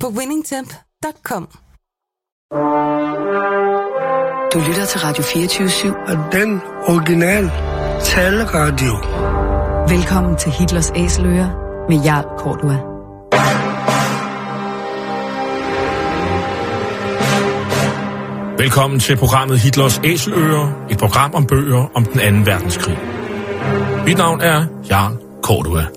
[0.00, 1.48] på winningtemp.com.
[4.52, 6.10] Du lytter til Radio 24-7.
[6.10, 7.44] Og den original
[8.04, 8.92] taleradio.
[9.96, 11.48] Velkommen til Hitlers Æseløer
[11.88, 12.78] med Jarl Kortua.
[18.58, 22.98] Velkommen til programmet Hitlers Æseløer, et program om bøger om den anden verdenskrig.
[24.06, 25.95] Mit navn er Jarl Kortua.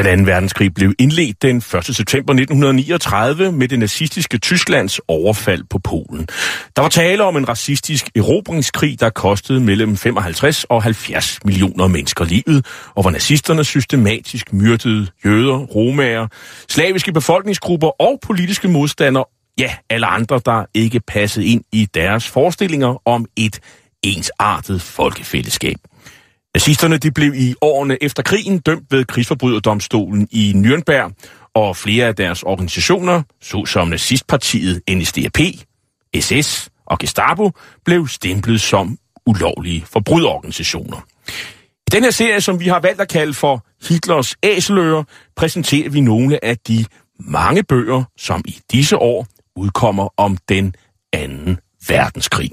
[0.00, 1.64] Den anden verdenskrig blev indledt den 1.
[1.64, 6.26] september 1939 med det nazistiske Tysklands overfald på Polen.
[6.76, 12.24] Der var tale om en racistisk erobringskrig, der kostede mellem 55 og 70 millioner mennesker
[12.24, 16.28] livet, og hvor nazisterne systematisk myrdede jøder, romager,
[16.68, 19.24] slaviske befolkningsgrupper og politiske modstandere,
[19.58, 23.60] ja, alle andre, der ikke passede ind i deres forestillinger om et
[24.02, 25.76] ensartet folkefællesskab.
[26.54, 31.12] Nazisterne de blev i årene efter krigen dømt ved krigsforbryderdomstolen i Nürnberg,
[31.54, 35.38] og flere af deres organisationer, såsom nazistpartiet NSDAP,
[36.20, 37.50] SS og Gestapo,
[37.84, 41.06] blev stemplet som ulovlige forbryderorganisationer.
[41.86, 45.04] I den her serie, som vi har valgt at kalde for Hitlers Æseløer,
[45.36, 46.84] præsenterer vi nogle af de
[47.18, 50.74] mange bøger, som i disse år udkommer om den
[51.12, 52.50] anden verdenskrig.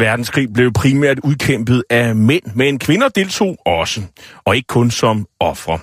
[0.00, 4.02] Verdenskrig blev primært udkæmpet af mænd, men kvinder deltog også,
[4.44, 5.78] og ikke kun som ofre.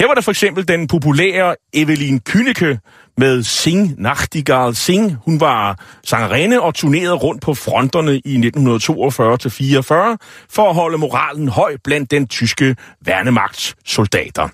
[0.00, 2.78] Her var der for eksempel den populære Evelyn Kyneke,
[3.18, 5.16] med Sing Nachtigal Sing.
[5.24, 10.16] Hun var sangerinde og turnerede rundt på fronterne i 1942-44
[10.50, 14.48] for at holde moralen høj blandt den tyske værnemagts soldater.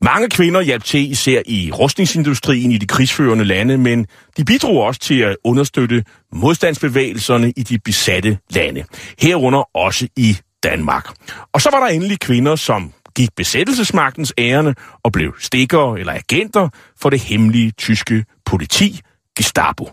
[0.00, 5.00] Mange kvinder hjalp til især i rustningsindustrien i de krigsførende lande, men de bidrog også
[5.00, 8.84] til at understøtte modstandsbevægelserne i de besatte lande,
[9.18, 11.08] herunder også i Danmark.
[11.52, 16.68] Og så var der endelig kvinder, som gik besættelsesmagtens ærende og blev stikkere eller agenter
[17.00, 19.00] for det hemmelige tyske politi,
[19.36, 19.90] Gestapo.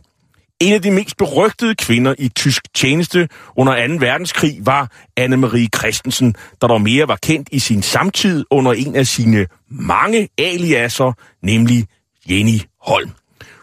[0.59, 3.93] En af de mest berygtede kvinder i tysk tjeneste under 2.
[3.99, 9.07] verdenskrig var Anne-Marie Christensen, der dog mere var kendt i sin samtid under en af
[9.07, 11.87] sine mange aliaser, nemlig
[12.29, 13.11] Jenny Holm.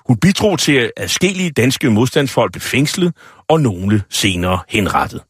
[0.08, 3.14] Hun bidrog til, at adskillige danske modstandsfolk blev fængslet
[3.48, 5.20] og nogle senere henrettet.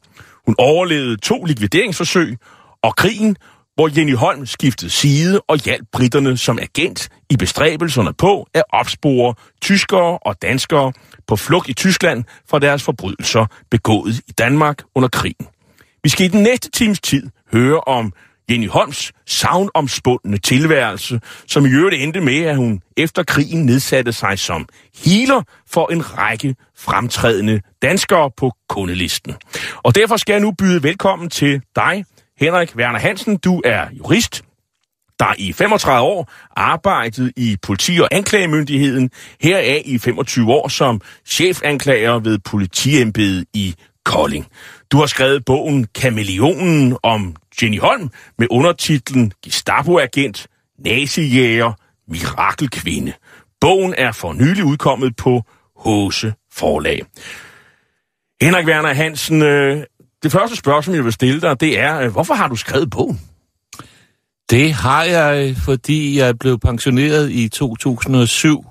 [0.47, 2.37] Hun overlevede to likvideringsforsøg
[2.83, 3.37] og krigen,
[3.79, 9.35] hvor Jenny Holm skiftede side og hjalp britterne som agent i bestræbelserne på at opspore
[9.61, 10.93] tyskere og danskere
[11.27, 15.47] på flugt i Tyskland fra deres forbrydelser begået i Danmark under krigen.
[16.03, 18.13] Vi skal i den næste times tid høre om
[18.51, 24.39] Jenny Holms savnomspundne tilværelse, som i øvrigt endte med, at hun efter krigen nedsatte sig
[24.39, 24.69] som
[25.05, 29.35] healer for en række fremtrædende danskere på kundelisten.
[29.77, 32.05] Og derfor skal jeg nu byde velkommen til dig,
[32.41, 33.37] Henrik Werner Hansen.
[33.37, 34.43] Du er jurist,
[35.19, 42.19] der i 35 år arbejdet i politi- og anklagemyndigheden, heraf i 25 år som chefanklager
[42.19, 43.75] ved politiembedet i
[44.05, 44.47] Kolding.
[44.93, 50.47] Du har skrevet bogen Kameleonen om Jenny Holm med undertitlen Gestapo-agent,
[50.79, 51.73] nazijæger,
[52.09, 53.13] mirakelkvinde.
[53.61, 55.43] Bogen er for nylig udkommet på
[55.77, 57.03] Hose Forlag.
[58.41, 59.85] Henrik Werner Hansen, øh,
[60.23, 63.21] det første spørgsmål, jeg vil stille dig, det er, øh, hvorfor har du skrevet bogen?
[64.51, 68.65] Det har jeg, øh, fordi jeg blev pensioneret i 2007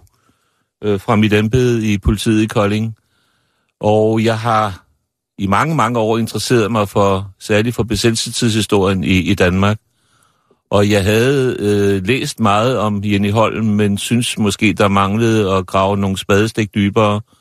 [0.83, 2.95] øh, fra mit embede i politiet i Kolding.
[3.79, 4.85] Og jeg har
[5.37, 9.77] i mange, mange år interesseret mig for, særligt for besættelsestidshistorien i, i Danmark.
[10.69, 15.65] Og jeg havde øh, læst meget om Jenny Holm, men synes måske, der manglede at
[15.65, 17.15] grave nogle spadestik dybere.
[17.15, 17.36] Øh,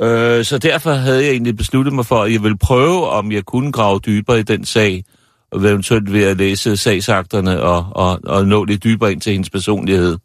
[0.00, 3.44] Øh, så derfor havde jeg egentlig besluttet mig for, at jeg ville prøve, om jeg
[3.44, 5.04] kunne grave dybere i den sag,
[5.52, 9.50] og eventuelt ved at læse sagsakterne og, og, og nå lidt dybere ind til hendes
[9.50, 10.18] personlighed.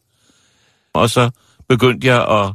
[0.93, 1.29] Og så
[1.69, 2.45] begyndte jeg at,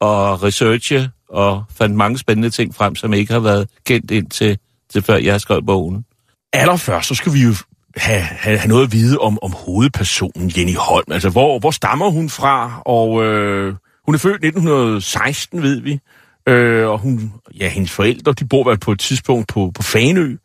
[0.00, 4.58] at researche og fandt mange spændende ting frem, som ikke har været kendt indtil
[4.90, 6.04] til før jeg skrev bogen.
[6.52, 7.54] Allerførst, så skal vi jo
[7.96, 11.12] have, have, have noget at vide om, om hovedpersonen Jenny Holm.
[11.12, 12.82] Altså, hvor, hvor stammer hun fra?
[12.86, 13.74] Og øh,
[14.04, 16.00] hun er født 1916, ved vi.
[16.48, 20.36] Øh, og hun, ja, hendes forældre, de bor vel på et tidspunkt på, på Fanø.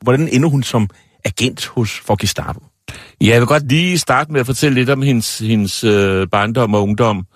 [0.00, 0.88] Hvordan ender hun som
[1.24, 2.60] agent hos for Gestapo?
[3.20, 6.74] Ja, jeg vil godt lige starte med at fortælle lidt om hendes, hendes øh, barndom
[6.74, 7.26] og ungdom.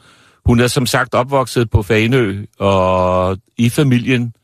[0.46, 4.34] Hun er som sagt opvokset på Fanø, og i familien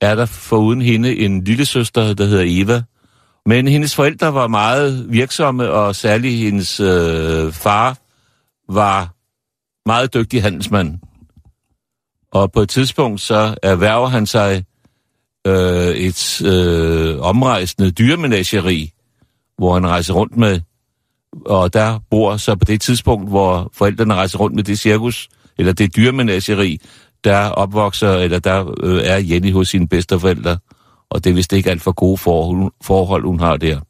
[0.00, 2.82] er der foruden hende en lille søster, der hedder Eva.
[3.46, 7.96] Men hendes forældre var meget virksomme, og særligt hendes øh, far
[8.68, 9.14] var
[9.86, 10.98] meget dygtig handelsmand.
[12.32, 14.64] Og på et tidspunkt så erhverver han sig
[15.46, 18.92] øh, et øh, omrejsende dyremenageri,
[19.58, 20.60] hvor han rejser rundt med,
[21.46, 25.28] og der bor så på det tidspunkt, hvor forældrene rejser rundt med det cirkus,
[25.58, 26.80] eller det dyremenageri,
[27.24, 30.58] der opvokser, eller der øh, er Jenny hos sine bedsteforældre,
[31.10, 33.80] og det er vist ikke alt for gode forhold, forhold, hun har der.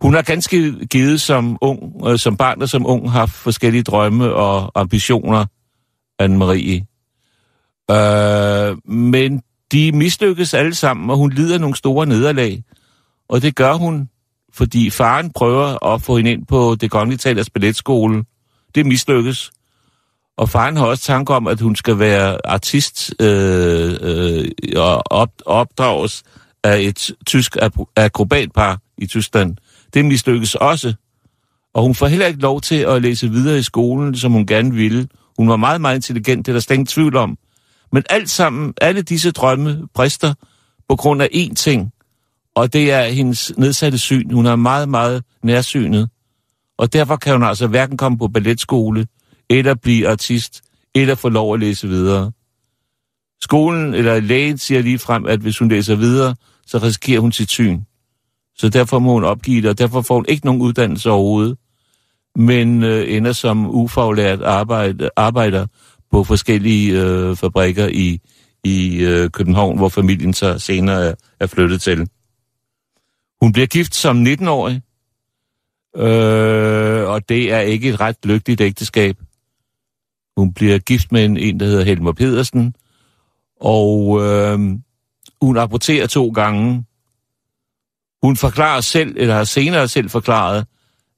[0.00, 4.32] Hun har ganske givet som ung, øh, som barn og som ung, haft forskellige drømme
[4.34, 5.46] og ambitioner,
[6.22, 6.86] Anne-Marie.
[7.94, 9.42] Øh, men
[9.72, 12.62] de mislykkes alle sammen, og hun lider nogle store nederlag.
[13.28, 14.08] Og det gør hun,
[14.52, 18.24] fordi faren prøver at få hende ind på det kongelige talers balletskole.
[18.74, 19.50] Det mislykkes.
[20.36, 25.30] Og faren har også tanke om, at hun skal være artist øh, øh, og op,
[25.46, 26.22] opdrages
[26.64, 27.56] af et tysk
[27.96, 29.56] akrobatpar i Tyskland.
[29.94, 30.94] Det mislykkes også.
[31.74, 34.74] Og hun får heller ikke lov til at læse videre i skolen, som hun gerne
[34.74, 35.08] ville.
[35.38, 37.38] Hun var meget, meget intelligent, det er der slet tvivl om.
[37.92, 40.34] Men alt sammen, alle disse drømme brister
[40.88, 41.92] på grund af én ting,
[42.54, 44.30] og det er hendes nedsatte syn.
[44.30, 46.08] Hun er meget, meget nærsynet.
[46.78, 49.06] Og derfor kan hun altså hverken komme på balletskole,
[49.50, 50.62] eller blive artist,
[50.94, 52.32] eller få lov at læse videre.
[53.42, 56.34] Skolen eller lægen siger lige frem, at hvis hun læser videre,
[56.66, 57.80] så risikerer hun sit syn.
[58.60, 61.58] Så derfor må hun opgive det, og derfor får hun ikke nogen uddannelse overhovedet,
[62.36, 65.66] men øh, ender som ufaglært arbejde, arbejder
[66.10, 68.20] på forskellige øh, fabrikker i,
[68.64, 72.08] i øh, København, hvor familien så senere er, er flyttet til.
[73.42, 74.82] Hun bliver gift som 19-årig,
[75.96, 79.16] øh, og det er ikke et ret lykkeligt ægteskab.
[80.36, 82.74] Hun bliver gift med en, en der hedder Helmer Pedersen,
[83.60, 84.58] og øh,
[85.42, 86.84] hun aborterer to gange.
[88.22, 90.66] Hun forklarer selv, eller har senere selv forklaret,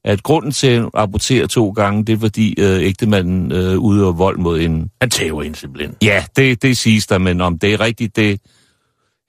[0.05, 4.39] at grunden til at abortere to gange, det er fordi øh, ægtemanden øh, udøver vold
[4.39, 4.89] mod hende.
[5.01, 5.97] Han tæver hende simpelthen.
[6.03, 8.41] Ja, det, det siges der, men om det er rigtigt, det...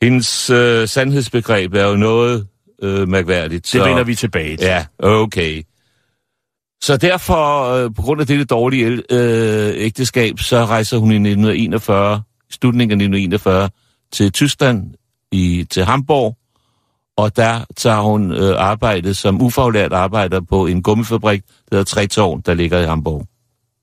[0.02, 2.48] Hendes øh, sandhedsbegreb er jo noget
[2.82, 3.70] øh, mærkværdigt.
[3.74, 4.66] Det vender vi tilbage til.
[4.66, 5.64] Ja, okay.
[6.82, 12.22] Så derfor, øh, på grund af dette dårlige øh, ægteskab, så rejser hun i 1941,
[12.52, 13.70] slutningen af 1941,
[14.12, 14.94] til Tyskland,
[15.32, 16.38] i, til Hamburg,
[17.18, 22.42] og der tager hun øh, arbejde som ufaglært arbejder på en gummifabrik, der hedder Trætårn,
[22.42, 23.26] der ligger i Hamburg.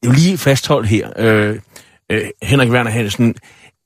[0.02, 1.59] Jeg vil lige fastholdt her, øh,
[2.12, 3.35] øh, Henrik Werner Hansen,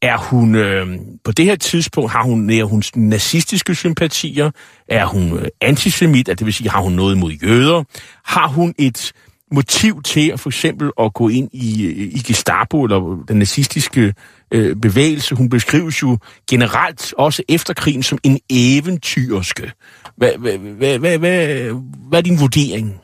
[0.02, 0.86] er hun, øh,
[1.24, 4.50] på det her tidspunkt, har hun, er hun nazistiske sympatier?
[4.88, 7.84] Er hun øh, antisemit, altså, det vil sige, har hun noget mod jøder?
[8.24, 9.12] Har hun et
[9.52, 14.14] motiv til at for eksempel at gå ind i, øh, i Gestapo, eller den nazistiske
[14.54, 15.34] øh, bevægelse?
[15.34, 16.18] Hun beskrives jo
[16.50, 19.72] generelt, også efter krigen, som en eventyrske.
[20.16, 21.70] Hvad, hvad, hvad, hvad, hvad,
[22.08, 23.00] hvad er din vurdering?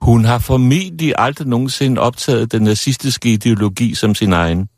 [0.00, 4.68] Hun har formentlig aldrig nogensinde optaget den nazistiske ideologi som sin egen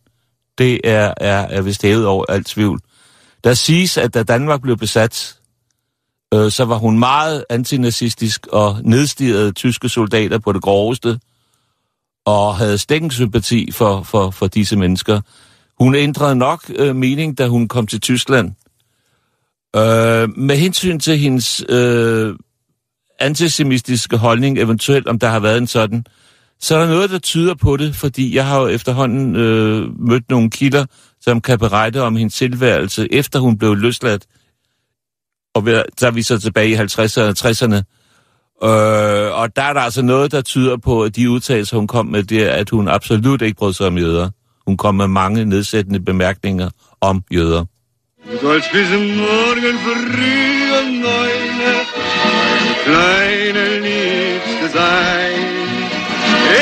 [0.58, 2.80] det er, er, er vist hævet over alt tvivl.
[3.44, 5.38] Der siges, at da Danmark blev besat,
[6.34, 11.20] øh, så var hun meget antinazistisk og nedstirrede tyske soldater på det groveste,
[12.24, 15.20] og havde stækkensympati for, for, for disse mennesker.
[15.80, 18.52] Hun ændrede nok øh, mening, da hun kom til Tyskland.
[19.76, 22.34] Øh, med hensyn til hendes øh,
[23.20, 26.04] antisemitiske holdning, eventuelt om der har været en sådan,
[26.60, 30.30] så er der noget, der tyder på det, fordi jeg har jo efterhånden øh, mødt
[30.30, 30.86] nogle kilder,
[31.20, 34.26] som kan berette om hendes tilværelse, efter hun blev løsladt.
[35.54, 37.82] Og der er vi så tilbage i 50'erne og 60'erne.
[38.62, 42.06] Øh, og der er der altså noget, der tyder på, at de udtalelser, hun kom
[42.06, 44.30] med, det er, at hun absolut ikke brød sig om jøder.
[44.68, 46.70] Hun kom med mange nedsættende bemærkninger
[47.00, 47.64] om jøder.
[48.32, 51.58] Du sollst bis morgen früh um neun
[52.84, 55.42] kleine Liebste sein.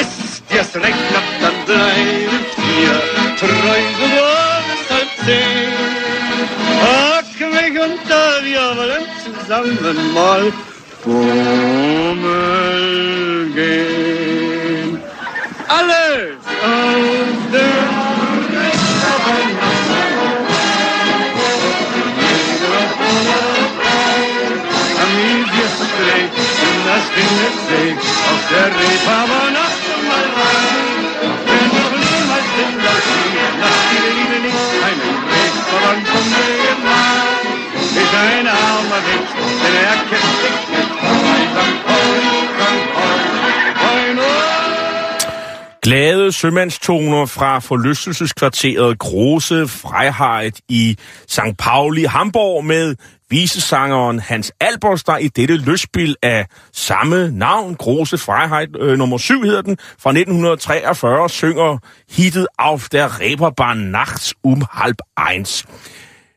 [0.00, 2.98] Ist dir's recht knapp, dann bleiben vier
[3.40, 4.08] treu so
[4.66, 5.74] bis halb zehn.
[6.82, 10.44] Pack mich unter, wir wollen zusammen mal
[11.02, 12.82] Fummel
[13.58, 14.90] gehen.
[15.68, 17.85] Alles auf der
[26.96, 29.56] das Ringesee auf der Reeperbahn
[30.08, 31.04] mal rein.
[31.46, 37.44] Wenn noch niemals in das Spiel nach die Liebe nicht einen Reeperbahn von mir gemacht.
[38.00, 40.65] Ist ein armer Wicht, denn er kennt sich
[45.86, 50.96] Glade sømandstoner fra forlystelseskvarteret Grose Freiheit i
[51.28, 51.40] St.
[51.58, 52.96] Pauli, Hamburg med
[53.30, 59.42] visesangeren Hans Albers, der i dette løsspil af samme navn, Große Freiheit øh, nummer 7
[59.42, 61.78] hedder den, fra 1943, synger
[62.10, 64.98] hittet Auf der Reeperbahn nachts um halb
[65.30, 65.66] eins.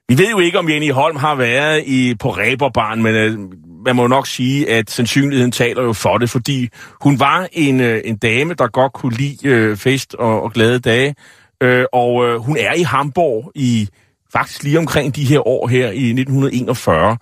[0.09, 3.39] Vi ved jo ikke, om Jenny Holm har været i, på Reeperbahn, men øh,
[3.85, 6.69] man må nok sige, at sandsynligheden taler jo for det, fordi
[7.01, 10.79] hun var en, øh, en dame, der godt kunne lide øh, fest og, og glade
[10.79, 11.15] dage,
[11.63, 13.89] øh, og øh, hun er i Hamburg i
[14.33, 17.17] faktisk lige omkring de her år her i 1941,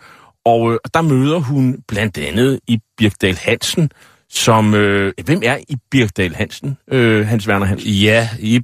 [0.45, 3.89] og øh, der møder hun blandt andet i Birkdal Hansen,
[4.29, 4.73] som...
[4.73, 7.89] Øh, hvem er i Birkdal Hansen, øh, Hans Werner Hansen?
[7.89, 8.61] Ja, i,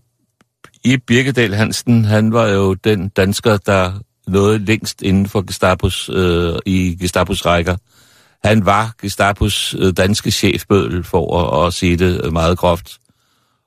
[0.84, 3.92] i Birkedal Hansen, han var jo den dansker, der
[4.27, 7.77] nåede længst inden for Gestapos, øh, i Gestapos rækker.
[8.44, 12.98] Han var Gestapos øh, danske chefbødel, for at, at sige det meget groft.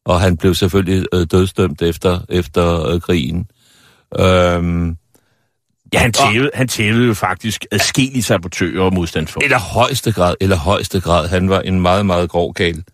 [0.05, 3.47] Og han blev selvfølgelig øh, dødsdømt efter, efter øh, krigen.
[4.19, 4.97] Øhm,
[5.93, 9.45] Ja, han tævede, han tævede jo faktisk adskillige sabotører og modstandsfolk.
[9.45, 12.85] eller højeste grad, eller højeste grad, han var en meget, meget grov gal.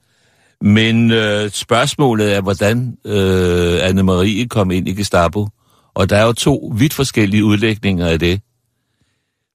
[0.61, 5.49] Men øh, spørgsmålet er, hvordan øh, Anne-Marie kom ind i Gestapo.
[5.95, 8.41] Og der er jo to vidt forskellige udlægninger af det.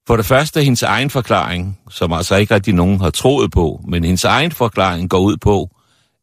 [0.07, 4.03] For det første hendes egen forklaring, som altså ikke rigtig nogen har troet på, men
[4.03, 5.69] hendes egen forklaring går ud på,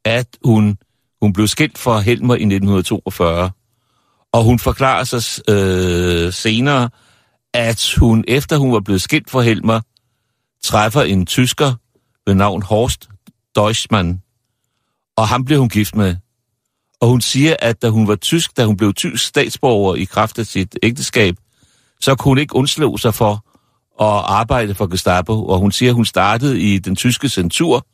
[0.04, 0.76] at hun,
[1.22, 3.50] hun blev skilt fra Helmer i 1942.
[4.32, 6.90] Og hun forklarer sig øh, senere,
[7.54, 9.80] at hun, efter hun var blevet skilt fra Helmer,
[10.64, 11.72] træffer en tysker
[12.26, 13.08] ved navn Horst
[13.56, 14.22] Deutschmann.
[15.16, 16.16] Og ham blev hun gift med.
[17.04, 20.38] Og hun siger, at da hun var tysk, da hun blev tysk statsborger i kraft
[20.38, 21.36] af sit ægteskab,
[22.00, 23.32] så kunne hun ikke undslå sig for
[24.00, 25.46] at arbejde for Gestapo.
[25.46, 27.86] Og hun siger, at hun startede i den tyske censur,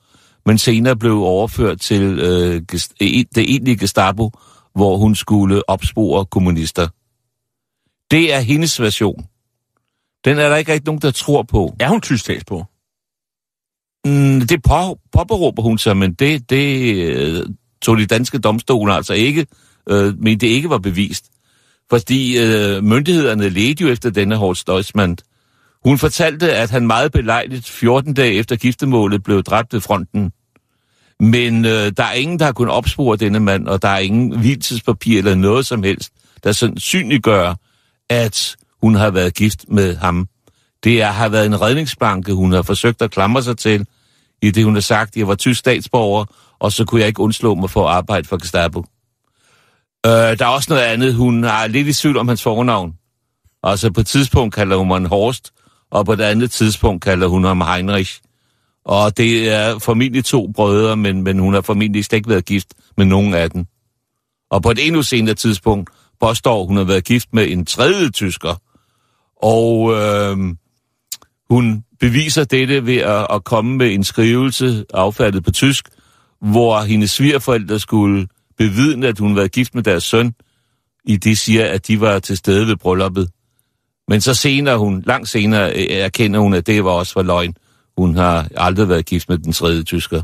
[0.47, 4.31] men senere blev overført til øh, e- det egentlige Gestapo,
[4.75, 6.89] hvor hun skulle opspore kommunister.
[8.11, 9.27] Det er hendes version.
[10.25, 11.75] Den er der ikke rigtig nogen, der tror på.
[11.81, 12.65] Er hun tysk statsborger?
[14.05, 17.47] Mm, det på, påberåber hun sig, men det, det øh,
[17.83, 19.47] tog de danske domstole altså ikke,
[19.89, 21.25] øh, men det ikke var bevist.
[21.91, 25.17] Fordi øh, myndighederne ledte jo efter denne Horst Deutschmann.
[25.85, 30.33] Hun fortalte, at han meget belejligt 14 dage efter giftemålet blev dræbt ved fronten.
[31.21, 34.39] Men øh, der er ingen, der har kunnet opspore denne mand, og der er ingen
[34.39, 36.13] hvilelsespapir eller noget som helst,
[36.45, 37.55] der sandsynliggør,
[38.11, 40.29] at hun har været gift med ham.
[40.85, 43.87] Det er, har været en redningsbanke, hun har forsøgt at klamre sig til,
[44.43, 46.25] i det hun har sagt, jeg var tysk statsborger,
[46.61, 48.85] og så kunne jeg ikke undslå mig for at arbejde for Gestapo.
[50.07, 52.95] Øh, der er også noget andet, hun har lidt i tvivl om hans fornavn.
[53.63, 55.53] Altså på et tidspunkt kalder hun ham Horst,
[55.91, 58.21] og på et andet tidspunkt kalder hun ham Heinrich.
[58.85, 62.69] Og det er formentlig to brødre, men, men hun har formentlig slet ikke været gift
[62.97, 63.65] med nogen af dem.
[64.51, 65.91] Og på et endnu senere tidspunkt
[66.21, 68.55] påstår hun har været gift med en tredje tysker.
[69.43, 70.37] Og øh,
[71.51, 75.89] hun beviser dette ved at, at komme med en skrivelse affattet på tysk,
[76.41, 78.27] hvor hendes svigerforældre skulle
[78.59, 80.35] bevidne, at hun var gift med deres søn,
[81.05, 83.29] i det siger, at de var til stede ved brylluppet.
[84.09, 87.55] Men så senere, hun, langt senere, øh, erkender hun, at det var også for løgn.
[87.99, 90.23] Hun har aldrig været gift med den tredje tysker.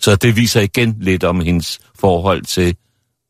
[0.00, 2.76] Så det viser igen lidt om hendes forhold til,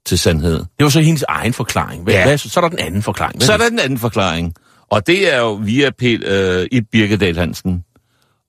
[0.07, 0.59] til sandhed.
[0.59, 2.03] Det var så hendes egen forklaring.
[2.03, 2.25] Hvad, Ja.
[2.27, 3.39] hvad, så er der den anden forklaring.
[3.39, 4.55] Hvad Så er der den anden forklaring.
[4.91, 7.85] Og det er jo via Pel, øh, i Birkedal Hansen.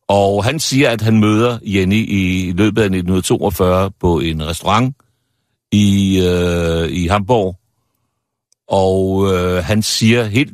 [0.08, 4.96] Og han siger, at han møder Jenny i løbet af 1942 på en restaurant
[5.72, 7.56] i, øh, i Hamburg.
[8.68, 10.54] Og øh, han siger helt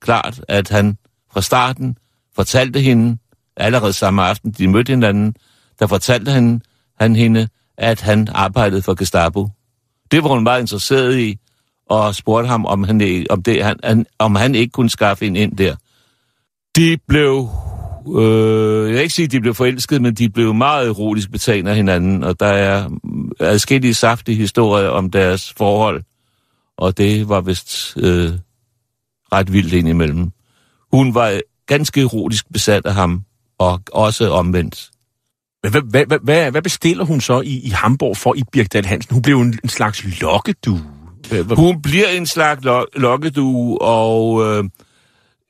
[0.00, 0.98] klart, at han
[1.32, 1.96] fra starten
[2.36, 3.18] fortalte hende,
[3.56, 5.34] allerede samme aften, de mødte hinanden,
[5.78, 6.62] der fortalte han,
[7.00, 9.48] han hende, at han arbejdede for Gestapo.
[10.10, 11.38] Det var hun meget interesseret i,
[11.86, 15.36] og spurgte ham, om han, om, det, han, han, om han ikke kunne skaffe en
[15.36, 15.76] ind der.
[16.76, 17.48] De blev,
[18.18, 21.68] øh, jeg vil ikke sige, at de blev forelsket, men de blev meget erotisk betalt
[21.68, 22.88] af hinanden, og der er
[23.40, 26.02] adskillige saftige historier om deres forhold,
[26.78, 28.30] og det var vist øh,
[29.32, 30.30] ret vildt indimellem.
[30.92, 33.22] Hun var ganske erotisk besat af ham,
[33.58, 34.90] og også omvendt.
[35.60, 39.14] Hvad, hvad, hvad, hvad, hvad bestiller hun så i, i Hamburg for i Birgdal Hansen?
[39.14, 40.80] Hun blev en, en slags lokkedue.
[41.56, 44.64] Hun bliver en slags lo- lokkedue, og øh,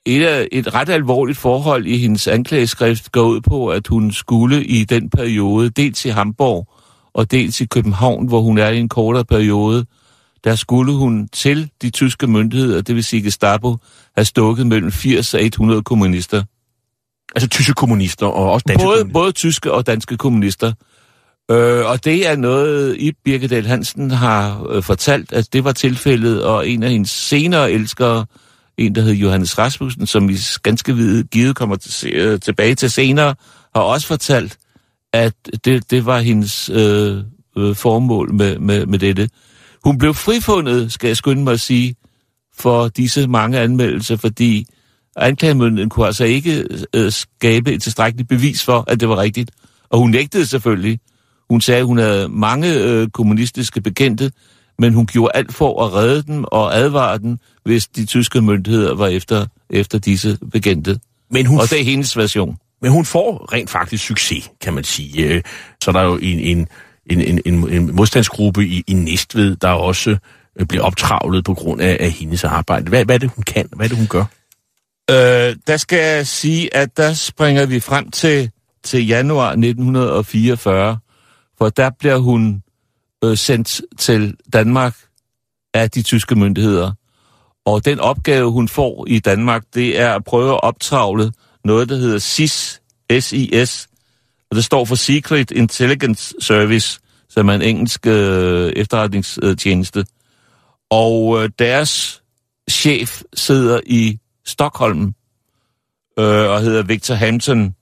[0.08, 4.64] et, af, et ret alvorligt forhold i hendes anklageskrift går ud på, at hun skulle
[4.64, 6.68] i den periode, dels i Hamburg
[7.14, 9.86] og dels i København, hvor hun er i en kortere periode,
[10.44, 13.76] der skulle hun til de tyske myndigheder, det vil sige Gestapo,
[14.16, 16.42] have stukket mellem 80 og 100 kommunister.
[17.34, 19.20] Altså tyske kommunister og også danske Både, kommunister.
[19.20, 20.72] både tyske og danske kommunister.
[21.50, 26.44] Øh, og det er noget, Ib Birkedal Hansen har øh, fortalt, at det var tilfældet,
[26.44, 28.26] og en af hendes senere elskere,
[28.78, 32.74] en der hed Johannes Rasmussen, som vi ganske vide, givet kommer til, se- øh, tilbage
[32.74, 33.34] til senere,
[33.74, 34.58] har også fortalt,
[35.12, 37.22] at det, det var hendes øh,
[37.56, 39.28] øh, formål med, med, med dette.
[39.84, 41.94] Hun blev frifundet, skal jeg skynde mig at sige,
[42.58, 44.66] for disse mange anmeldelser, fordi
[45.16, 49.50] anklagemyndigheden kunne altså ikke øh, skabe et tilstrækkeligt bevis for, at det var rigtigt.
[49.90, 51.00] Og hun nægtede selvfølgelig.
[51.50, 54.32] Hun sagde, at hun havde mange øh, kommunistiske bekendte,
[54.78, 58.94] men hun gjorde alt for at redde dem og advare dem, hvis de tyske myndigheder
[58.94, 61.00] var efter, efter disse bekendte.
[61.30, 62.56] Men hun, Og det er hendes version.
[62.82, 65.24] men hun får rent faktisk succes, kan man sige.
[65.26, 65.42] Øh,
[65.84, 66.68] Så er der jo en, en,
[67.06, 70.16] en, en, en, en modstandsgruppe i, i Næstved, der også
[70.60, 72.88] øh, bliver optravlet på grund af, af hendes arbejde.
[72.88, 73.68] Hvad, hvad er det, hun kan?
[73.76, 74.24] Hvad er det, hun gør?
[75.10, 78.50] Øh, der skal jeg sige, at der springer vi frem til,
[78.84, 80.98] til januar 1944,
[81.58, 82.62] for der bliver hun
[83.24, 84.96] øh, sendt til Danmark
[85.74, 86.92] af de tyske myndigheder.
[87.68, 91.32] Og den opgave, hun får i Danmark, det er at prøve at optravle
[91.64, 92.80] noget, der hedder SIS,
[93.20, 93.88] SIS,
[94.50, 100.04] og det står for Secret Intelligence Service, som er en engelsk øh, efterretningstjeneste.
[100.90, 102.22] Og øh, deres
[102.70, 105.14] chef sidder i Stockholm
[106.18, 107.74] øh, og hedder Victor Hampton.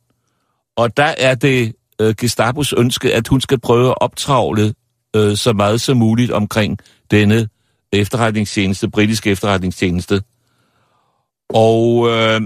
[0.76, 4.74] Og der er det øh, Gestapos ønske, at hun skal prøve at optravle
[5.16, 6.78] øh, så meget som muligt omkring
[7.10, 7.48] denne
[8.00, 10.22] efterretningstjeneste, britiske efterretningstjeneste.
[11.48, 12.40] Og øh,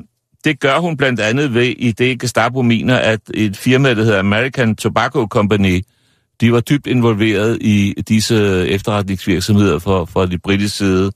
[0.44, 4.18] det gør hun blandt andet ved, i det Gestapo mener, at et firma, der hedder
[4.18, 5.82] American Tobacco Company,
[6.40, 11.12] de var dybt involveret i disse efterretningsvirksomheder fra, fra de britiske side.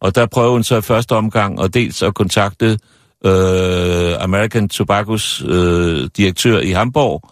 [0.00, 2.78] Og der prøver hun så i første omgang og dels at kontakte
[3.24, 7.30] øh, American Tobaccos øh, direktør i Hamburg.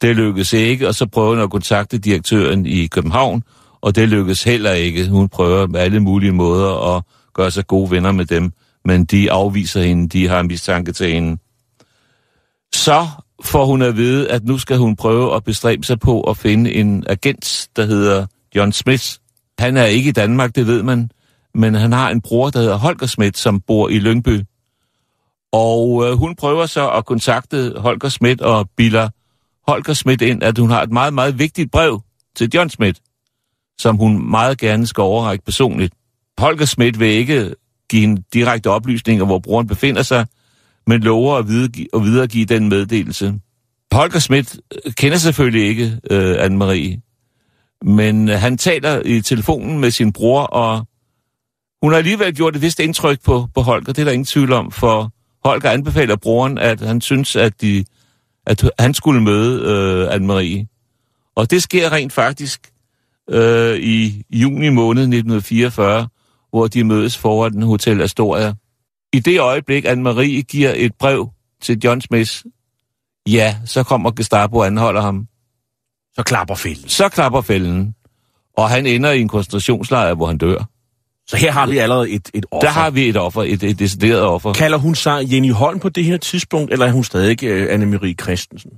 [0.00, 3.42] Det lykkedes ikke, og så prøver hun at kontakte direktøren i København,
[3.80, 5.08] og det lykkedes heller ikke.
[5.08, 7.02] Hun prøver med alle mulige måder at
[7.34, 8.52] gøre sig gode venner med dem,
[8.84, 11.38] men de afviser hende, de har mistanke til hende.
[12.74, 13.06] Så
[13.42, 16.74] får hun at vide, at nu skal hun prøve at bestræbe sig på at finde
[16.74, 19.04] en agent, der hedder John Smith.
[19.58, 21.10] Han er ikke i Danmark, det ved man,
[21.54, 24.40] men han har en bror, der hedder Holger Smith, som bor i Lyngby.
[25.52, 29.08] Og øh, hun prøver så at kontakte Holger Schmidt og bilder
[29.68, 32.02] Holger Schmidt ind, at hun har et meget, meget vigtigt brev
[32.36, 32.98] til John Schmidt,
[33.78, 35.94] som hun meget gerne skal overrække personligt.
[36.38, 37.54] Holger Schmidt vil ikke
[37.90, 40.26] give hende direkte oplysninger, hvor broren befinder sig,
[40.86, 43.34] men lover at, videregive, at videregive den meddelelse.
[43.92, 47.00] Holger Schmidt øh, kender selvfølgelig ikke øh, Anne-Marie,
[47.84, 50.86] men øh, han taler i telefonen med sin bror, og
[51.82, 54.52] hun har alligevel gjort et vist indtryk på, på Holger, det er der ingen tvivl
[54.52, 55.12] om, for
[55.44, 57.84] Holger anbefaler broren, at han synes, at, de,
[58.46, 60.66] at han skulle møde øh, Anne-Marie.
[61.36, 62.70] Og det sker rent faktisk
[63.28, 66.08] øh, i juni måned 1944,
[66.50, 68.54] hvor de mødes foran den Hotel Astoria.
[69.12, 71.28] I det øjeblik, Anne-Marie giver et brev
[71.62, 72.32] til John Smith,
[73.28, 75.26] ja, så kommer Gestapo og anholder ham.
[76.14, 76.88] Så klapper fælden.
[76.88, 77.94] Så klapper fælden,
[78.56, 80.64] og han ender i en koncentrationslejr, hvor han dør.
[81.26, 82.66] Så her har vi allerede et, et offer.
[82.66, 84.52] Der har vi et offer, et, et decideret offer.
[84.52, 88.14] Kalder hun sig Jenny Holm på det her tidspunkt, eller er hun stadig uh, Anne-Marie
[88.22, 88.70] Christensen?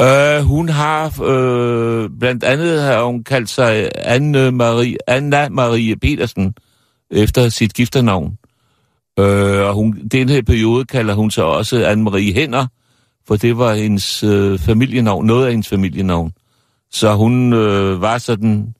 [0.00, 6.54] Øh, hun har, øh, blandt andet har hun kaldt sig Anne Marie, Anna Marie Petersen,
[7.10, 8.38] efter sit gifternavn.
[9.18, 12.66] Øh, og hun, den her periode kalder hun sig også Anne-Marie Hænder,
[13.28, 16.32] for det var hendes øh, familienavn, noget af hendes familienavn.
[16.92, 18.74] Så hun øh, var sådan...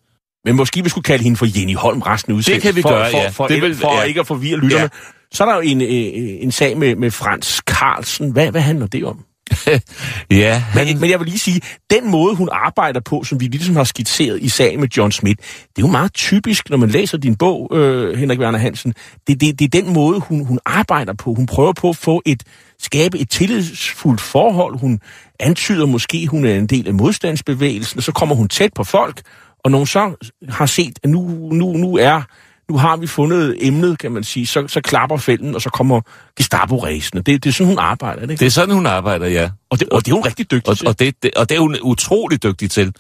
[0.45, 2.69] Men måske vi skulle kalde hende for Jenny Holm resten af udsendelsen.
[2.69, 3.29] kan vi for, gøre, for, ja.
[3.29, 4.03] For, Det det vil- for ja.
[4.03, 4.83] ikke at forvirre lytterne.
[4.83, 4.89] Ja.
[5.33, 8.31] Så er der jo en, en sag med, med Frans Carlsen.
[8.33, 9.25] Hvad, hvad handler det om?
[10.31, 11.61] ja, han, Men, men jeg vil lige sige,
[11.91, 15.43] den måde, hun arbejder på, som vi ligesom har skitseret i sagen med John Smith,
[15.43, 18.95] det er jo meget typisk, når man læser din bog, øh, Henrik Werner Hansen.
[19.27, 21.35] Det, det, det er den måde, hun, hun arbejder på.
[21.35, 22.43] Hun prøver på at få et,
[22.79, 24.79] skabe et tillidsfuldt forhold.
[24.79, 25.01] Hun
[25.41, 29.23] antyder måske, hun er en del af modstandsbevægelsen, og så kommer hun tæt på folk,
[29.65, 32.23] og når hun så har set, at nu, nu, nu er
[32.71, 36.01] nu har vi fundet emnet, kan man sige, så, så klapper fælden, og så kommer
[36.37, 37.21] Gestapo-ræsene.
[37.21, 38.37] Det, det er sådan, hun arbejder, ikke?
[38.37, 39.51] det er sådan, hun arbejder, ja.
[39.71, 40.89] og, det, og det er hun rigtig dygtig Og, til.
[40.89, 42.95] og, det, det, og det er hun utrolig dygtig til.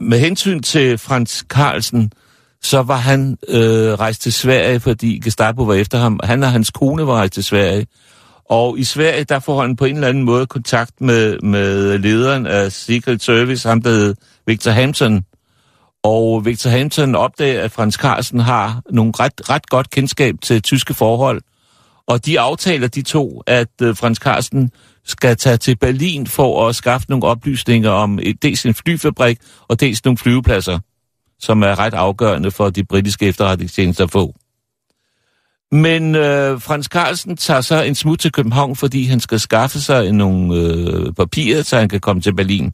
[0.00, 2.12] Med hensyn til Frans Carlsen,
[2.62, 6.20] så var han øh, rejst til Sverige, fordi Gestapo var efter ham.
[6.24, 7.86] Han og hans kone var rejst til Sverige.
[8.50, 12.46] Og i Sverige, der får han på en eller anden måde kontakt med, med lederen
[12.46, 14.14] af Secret Service, ham der hed
[14.46, 15.24] Victor Hampton.
[16.04, 20.94] Og Victor Hampton opdager, at Frans Carlsen har nogle ret, ret godt kendskab til tyske
[20.94, 21.40] forhold.
[22.06, 24.70] Og de aftaler de to, at øh, Frans Carlsen
[25.04, 29.38] skal tage til Berlin for at skaffe nogle oplysninger om øh, dels en flyfabrik
[29.68, 30.78] og dels nogle flyvepladser,
[31.40, 34.34] som er ret afgørende for de britiske efterretningstjenester at få.
[35.72, 40.12] Men øh, Frans Carlsen tager så en smut til København, fordi han skal skaffe sig
[40.12, 42.72] nogle øh, papirer, så han kan komme til Berlin.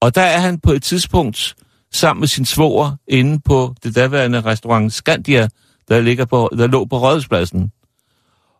[0.00, 1.54] Og der er han på et tidspunkt
[1.94, 5.48] sammen med sin svoger inde på det daværende restaurant Scandia,
[5.88, 7.72] der, ligger på, der lå på Rådhuspladsen.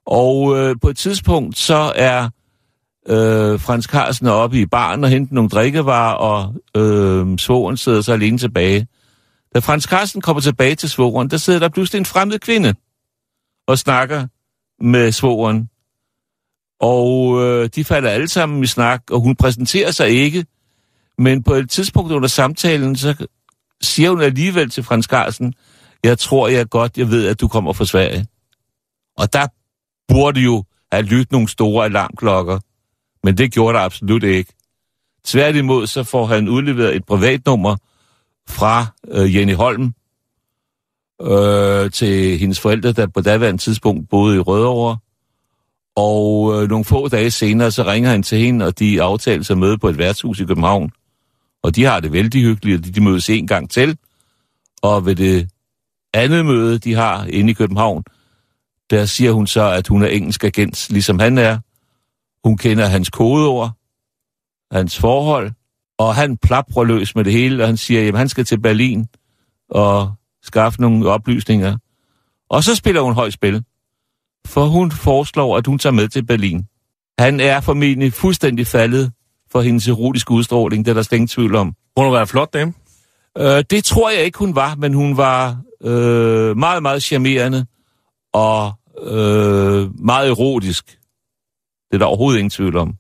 [0.07, 2.29] Og øh, på et tidspunkt så er
[3.09, 8.13] øh, Frans Carlsen oppe i baren og henter nogle drikkevarer, og øh, svoren sidder så
[8.13, 8.87] alene tilbage.
[9.55, 12.75] Da Frans Carlsen kommer tilbage til svoren, der sidder der pludselig en fremmed kvinde
[13.67, 14.27] og snakker
[14.81, 15.69] med svoren.
[16.81, 20.47] Og øh, de falder alle sammen i snak, og hun præsenterer sig ikke,
[21.19, 23.27] men på et tidspunkt under samtalen, så
[23.81, 25.55] siger hun alligevel til Frans Carlsen,
[26.05, 28.27] jeg tror jeg godt, jeg ved, at du kommer fra Sverige.
[29.17, 29.47] Og der
[30.09, 32.59] burde jo have lyttet nogle store alarmklokker,
[33.25, 34.53] men det gjorde der absolut ikke.
[35.25, 37.77] Tværtimod så får han udleveret et privatnummer
[38.49, 39.95] fra øh, Jenny Holm
[41.23, 44.99] øh, til hendes forældre, der på daværende tidspunkt boede i Rødovre.
[45.97, 49.59] Og øh, nogle få dage senere, så ringer han til hende, og de aftaler sig
[49.59, 50.93] møde på et værtshus i København.
[51.65, 53.99] Og de har det vældig hyggeligt, og de, de mødes en gang til.
[54.83, 55.51] Og ved det
[56.15, 58.05] andet møde, de har inde i København,
[58.91, 61.59] der siger hun så, at hun er engelsk agent, ligesom han er.
[62.45, 63.71] Hun kender hans kodeord,
[64.73, 65.53] hans forhold,
[65.99, 69.07] og han plaprer løs med det hele, og han siger, at han skal til Berlin
[69.71, 71.77] og skaffe nogle oplysninger.
[72.51, 73.65] Og så spiller hun højt spil,
[74.47, 76.67] for hun foreslår, at hun tager med til Berlin.
[77.19, 79.13] Han er formentlig fuldstændig faldet
[79.55, 81.75] for hendes erotiske udstråling, det er der slet ingen tvivl om.
[81.97, 82.75] Hun har været flot dame.
[83.39, 87.67] Øh, det tror jeg ikke, hun var, men hun var øh, meget, meget charmerende
[88.33, 90.87] og øh, meget erotisk.
[91.91, 92.95] Det er der overhovedet ingen tvivl om.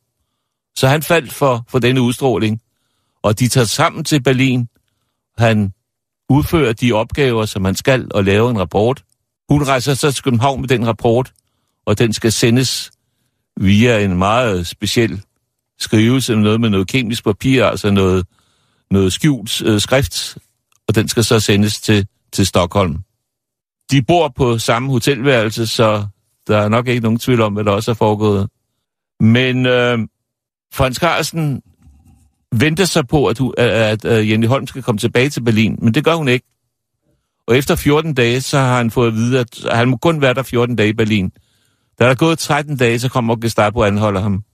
[0.76, 2.60] Så han faldt for, for denne udstråling,
[3.22, 4.68] og de tager sammen til Berlin.
[5.38, 5.72] Han
[6.28, 9.04] udfører de opgaver, som han skal, og laver en rapport.
[9.48, 11.32] Hun rejser så til København med den rapport,
[11.86, 12.90] og den skal sendes
[13.60, 15.22] via en meget speciel
[15.78, 18.26] skrivelse, noget med noget kemisk papir, altså noget,
[18.90, 20.38] noget skjult øh, skrift,
[20.88, 22.96] og den skal så sendes til, til Stockholm.
[23.90, 26.06] De bor på samme hotelværelse, så
[26.46, 28.48] der er nok ikke nogen tvivl om, hvad der også er foregået.
[29.20, 29.98] Men øh,
[30.72, 31.62] Frans Carlsen
[32.52, 35.94] venter sig på, at, at, at, at Jenny Holm skal komme tilbage til Berlin, men
[35.94, 36.46] det gør hun ikke.
[37.46, 40.34] Og efter 14 dage, så har han fået at vide, at han må kun være
[40.34, 41.30] der 14 dage i Berlin.
[41.98, 44.44] Da der er gået 13 dage, så kommer Gestapo og anholder ham.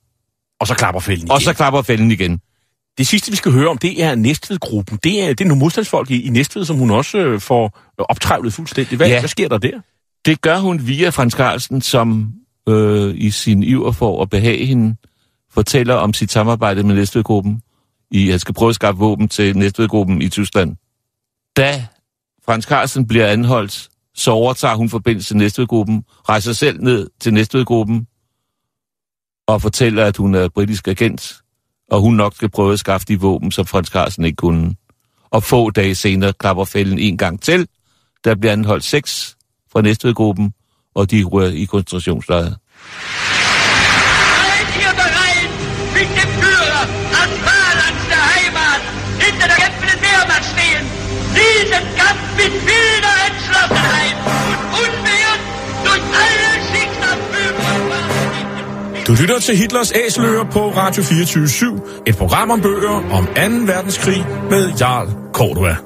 [0.61, 1.31] Og så klapper fælden igen.
[1.31, 2.41] Og så klapper fælden igen.
[2.99, 4.99] Det sidste, vi skal høre om, det er Næstved-gruppen.
[5.05, 7.65] Det er, det er nogle modstandsfolk i, i Næstved, som hun også øh, får
[8.01, 8.97] øh, optrævlet fuldstændig.
[8.97, 9.21] Hvad, Ja.
[9.21, 9.81] hvad sker der der?
[10.25, 12.33] Det gør hun via Frans Carlsen, som
[12.69, 14.97] øh, i sin iver for at behage hende,
[15.51, 17.63] fortæller om sit samarbejde med Næstvedgruppen.
[18.11, 20.77] I, han skal prøve at skaffe våben til Næstvedgruppen i Tyskland.
[21.57, 21.87] Da
[22.47, 28.07] Frans Carlsen bliver anholdt, så overtager hun forbindelse til Næstvedgruppen, rejser selv ned til Næstvedgruppen
[29.53, 31.43] og fortæller, at hun er britisk agent,
[31.91, 34.75] og hun nok skal prøve at skaffe de våben, som Frans Carlsen ikke kunne.
[35.31, 37.69] Og få dage senere klapper fælden en gang til.
[38.25, 39.37] Der bliver anholdt seks
[39.73, 40.53] fra Næstvedgruppen,
[40.95, 42.57] og de rører i koncentrationslejret.
[59.11, 63.33] Du lytter til Hitlers Æseløer på Radio 24 Et program om bøger om 2.
[63.73, 65.77] verdenskrig med Jarl Cordua.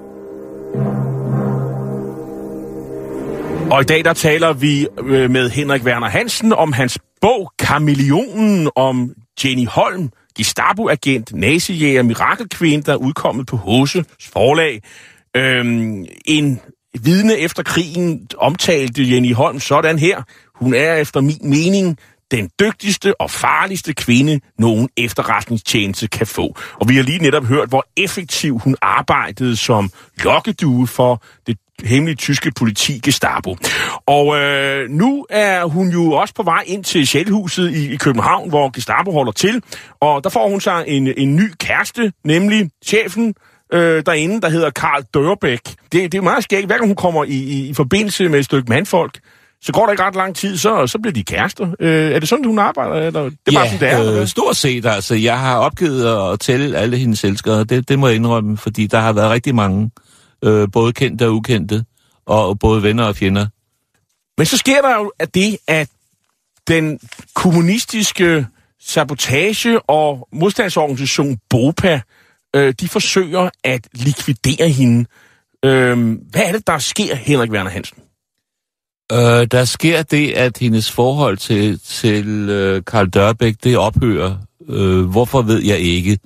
[3.71, 8.71] Og i dag der taler vi øh, med Henrik Werner Hansen om hans bog Kameleonen
[8.77, 9.11] om
[9.45, 14.83] Jenny Holm, Gestapo-agent, nazijæger, mirakelkvinde, der er udkommet på Hose forlag.
[15.37, 16.61] Øhm, en
[17.01, 20.23] vidne efter krigen omtalte Jenny Holm sådan her.
[20.55, 21.99] Hun er efter min mening
[22.31, 26.57] den dygtigste og farligste kvinde, nogen efterretningstjeneste kan få.
[26.81, 29.91] Og vi har lige netop hørt, hvor effektiv hun arbejdede som
[30.25, 33.57] lokkedue for det hemmelige tyske politi Gestapo.
[34.07, 38.49] Og øh, nu er hun jo også på vej ind til Sjælhuset i, i København,
[38.49, 39.63] hvor Gestapo holder til.
[40.01, 43.35] Og der får hun sig en, en ny kæreste, nemlig chefen
[43.73, 45.61] øh, derinde, der hedder Karl Dørbæk.
[45.93, 46.67] Det, det er meget skægt.
[46.67, 49.19] Hver gang hun kommer i, i, i forbindelse med et stykke mandfolk,
[49.65, 51.75] så går der ikke ret lang tid, så, så bliver de kærester.
[51.81, 52.95] Øh, er det sådan, hun arbejder?
[52.95, 53.23] Eller?
[53.23, 53.99] Det er ja, bare sådan, det er.
[53.99, 54.27] eller øh, hvad?
[54.27, 55.15] stort set altså.
[55.15, 57.65] Jeg har opgivet at tælle alle hendes elskere.
[57.65, 59.91] Det, det må jeg indrømme, fordi der har været rigtig mange.
[60.45, 61.85] Øh, både kendte og ukendte.
[62.27, 63.47] Og både venner og fjender.
[64.39, 65.89] Men så sker der jo at det, at
[66.69, 66.99] den
[67.35, 68.47] kommunistiske
[68.81, 72.01] sabotage- og modstandsorganisation BOPA,
[72.57, 75.07] øh, de forsøger at likvidere hende.
[75.65, 78.04] Øh, hvad er det, der sker, Henrik Werner Hansen?
[79.13, 84.37] Øh, der sker det, at hendes forhold til, til øh, Karl Dørbæk, det ophører.
[84.69, 86.19] Øh, hvorfor ved jeg ikke.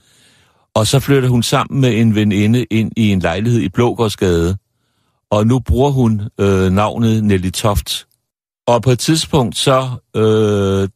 [0.74, 4.56] Og så flytter hun sammen med en veninde ind i en lejlighed i Blågårdsgade.
[5.30, 8.06] Og nu bruger hun øh, navnet Nelly Toft.
[8.66, 10.88] Og på et tidspunkt så øh,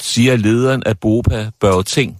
[0.00, 2.18] siger lederen af BOPA, Børge Ting,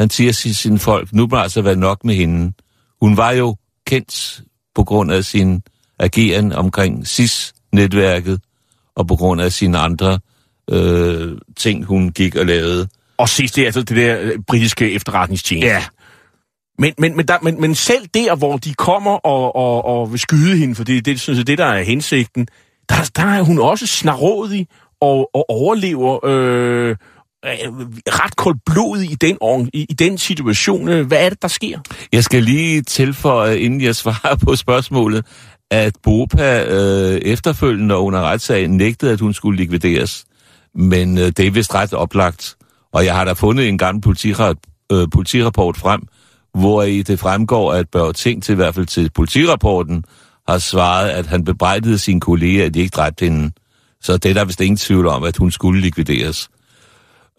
[0.00, 2.52] han siger til sine folk, nu må altså være nok med hende.
[3.00, 4.42] Hun var jo kendt
[4.74, 5.62] på grund af sin
[5.98, 8.40] ageren omkring SIS, SIS-netværket,
[8.96, 10.18] og på grund af sine andre
[10.70, 12.88] øh, ting, hun gik og lavede.
[13.18, 15.68] Og sidst det er altså det der øh, britiske efterretningstjeneste.
[15.68, 15.84] Ja.
[16.78, 20.20] Men, men, men, der, men, men selv der, hvor de kommer og, og, og vil
[20.20, 22.48] skyde hende, for det, det synes jeg, det der er hensigten,
[22.88, 24.66] der, der er hun også snarådig
[25.00, 26.96] og, og overlever øh,
[27.44, 27.54] øh,
[28.06, 29.38] ret koldblodig i den,
[29.74, 30.88] i, i den situation.
[30.88, 31.78] Øh, Hvad er det, der sker?
[32.12, 35.26] Jeg skal lige tilføje, inden jeg svarer på spørgsmålet,
[35.70, 40.24] at BOPA øh, efterfølgende under retssagen nægtede, at hun skulle likvideres.
[40.74, 42.56] Men øh, det er vist ret oplagt.
[42.92, 44.54] Og jeg har da fundet en gammel politira-
[44.92, 46.02] øh, politirapport frem,
[46.54, 50.04] hvor i det fremgår, at Børge Ting til i hvert fald til politirapporten
[50.48, 53.50] har svaret, at han bebrejdede sine kolleger, at de ikke dræbte hende.
[54.02, 56.48] Så det er der vist ingen tvivl om, at hun skulle likvideres.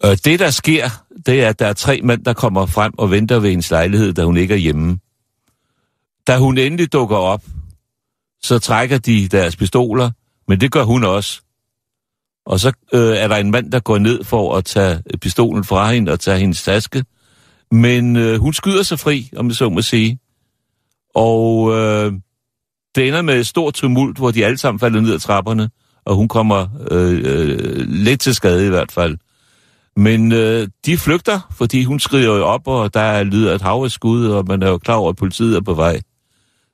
[0.04, 0.88] Øh, det, der sker,
[1.26, 4.12] det er, at der er tre mænd, der kommer frem og venter ved hendes lejlighed,
[4.12, 4.98] da hun ikke er hjemme.
[6.26, 7.42] Da hun endelig dukker op,
[8.44, 10.10] så trækker de deres pistoler,
[10.48, 11.40] men det gør hun også.
[12.46, 15.92] Og så øh, er der en mand, der går ned for at tage pistolen fra
[15.92, 17.04] hende og tage hendes taske.
[17.70, 20.18] Men øh, hun skyder sig fri, om det så må sige.
[21.14, 22.12] Og øh,
[22.94, 25.70] det ender med et stort tumult, hvor de alle sammen falder ned ad trapperne,
[26.04, 29.18] og hun kommer øh, øh, lidt til skade i hvert fald.
[29.96, 33.90] Men øh, de flygter, fordi hun skrider jo op, og der lyder et hav af
[33.90, 36.00] skud, og man er jo klar over, at politiet er på vej.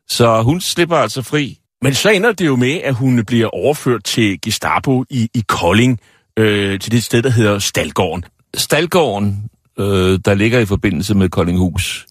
[0.09, 1.58] Så hun slipper altså fri.
[1.83, 6.01] Men så ender det jo med, at hun bliver overført til Gestapo i, i Kolding,
[6.39, 8.25] øh, til det sted, der hedder Stalgården.
[8.57, 12.07] Stalgården, øh, der ligger i forbindelse med Koldinghus,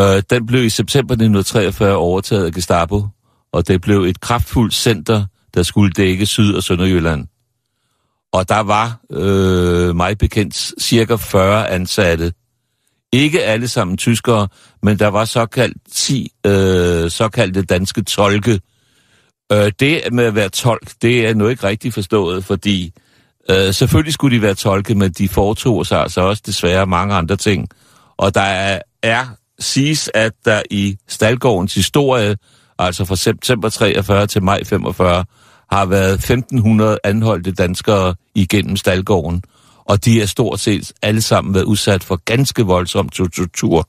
[0.00, 3.06] øh, den blev i september 1943 overtaget af Gestapo,
[3.52, 7.26] og det blev et kraftfuldt center, der skulle dække Syd- og Sønderjylland.
[8.32, 12.32] Og der var, øh, mig bekendt, cirka 40 ansatte.
[13.12, 14.48] Ikke alle sammen tyskere,
[14.82, 18.60] men der var såkaldt 10 øh, såkaldte danske tolke.
[19.52, 22.92] Øh, det med at være tolk, det er nu ikke rigtigt forstået, fordi
[23.50, 27.36] øh, selvfølgelig skulle de være tolke, men de foretog sig altså også desværre mange andre
[27.36, 27.68] ting.
[28.16, 29.26] Og der er, er
[29.58, 32.36] siges, at der i Stalgårdens historie,
[32.78, 35.24] altså fra september 43 til maj 45,
[35.70, 39.42] har været 1500 anholdte danskere igennem Stalgården,
[39.84, 43.88] og de er stort set alle sammen været udsat for ganske voldsom tortur.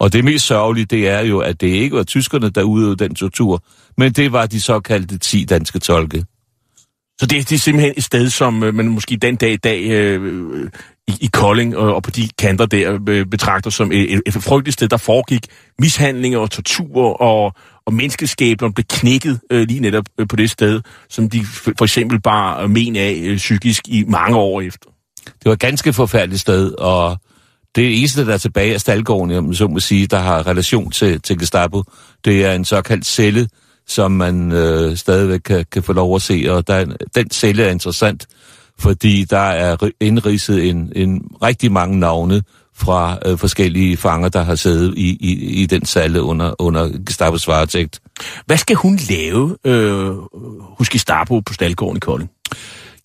[0.00, 3.14] Og det mest sørgelige, det er jo, at det ikke var tyskerne, der udøvede den
[3.14, 3.64] tortur,
[3.96, 6.24] men det var de såkaldte 10 danske tolke.
[7.20, 9.90] Så det, det er simpelthen et sted, som øh, man måske den dag i dag
[9.90, 10.70] øh,
[11.08, 14.34] i, i Kolding og, og på de kanter der øh, betragter som et, et, et
[14.34, 15.46] frygteligt sted, der foregik
[15.78, 17.54] mishandlinger og tortur og,
[17.86, 21.44] og menneskeskæbner blev knækket øh, lige netop øh, på det sted, som de
[21.78, 24.90] for eksempel bare men af øh, psykisk i mange år efter.
[25.24, 27.20] Det var et ganske forfærdeligt sted, og
[27.76, 30.90] det eneste, der er tilbage af Stalgården, om man så må sige, der har relation
[30.90, 31.82] til, til Gestapo,
[32.24, 33.48] det er en såkaldt celle,
[33.88, 37.62] som man øh, stadigvæk kan, kan få lov at se, og der, er- den celle
[37.64, 38.26] er interessant,
[38.78, 42.42] fordi der er ri- indridset en, en rigtig mange navne
[42.76, 47.48] fra øh, forskellige fanger, der har siddet i, i, i den salle under, under Gestapos
[47.48, 48.00] varetægt.
[48.46, 50.10] Hvad skal hun lave øh,
[50.78, 52.30] hos Gestapo på Stalgården i Kolding?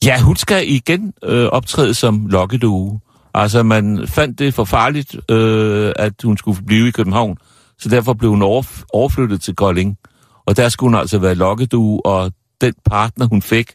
[0.06, 3.00] Ja, hun skal igen øh, optræde som lokkedue.
[3.38, 7.38] Altså, man fandt det for farligt, øh, at hun skulle blive i København,
[7.80, 9.98] så derfor blev hun overf- overflyttet til Kolding.
[10.46, 13.72] Og der skulle hun altså være lokkedue, og den partner, hun fik,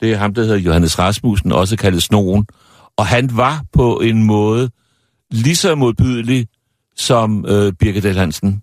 [0.00, 2.46] det er ham, der hedder Johannes Rasmussen, også kaldet Snoen.
[2.96, 4.70] Og han var på en måde
[5.30, 6.46] lige så modbydelig
[6.96, 8.16] som øh, Birgit.
[8.16, 8.62] Hansen.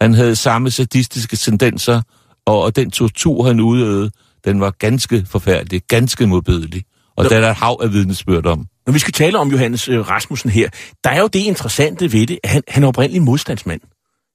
[0.00, 2.02] Han havde samme sadistiske tendenser,
[2.46, 4.10] og, og den tortur, han udøvede,
[4.44, 6.84] den var ganske forfærdelig, ganske modbydelig.
[7.16, 7.30] Og Nå.
[7.30, 8.66] der er der et hav af vidnesbyrd om.
[8.86, 10.68] Når vi skal tale om Johannes øh, Rasmussen her,
[11.04, 13.80] der er jo det interessante ved det, at han, han er oprindelig modstandsmand.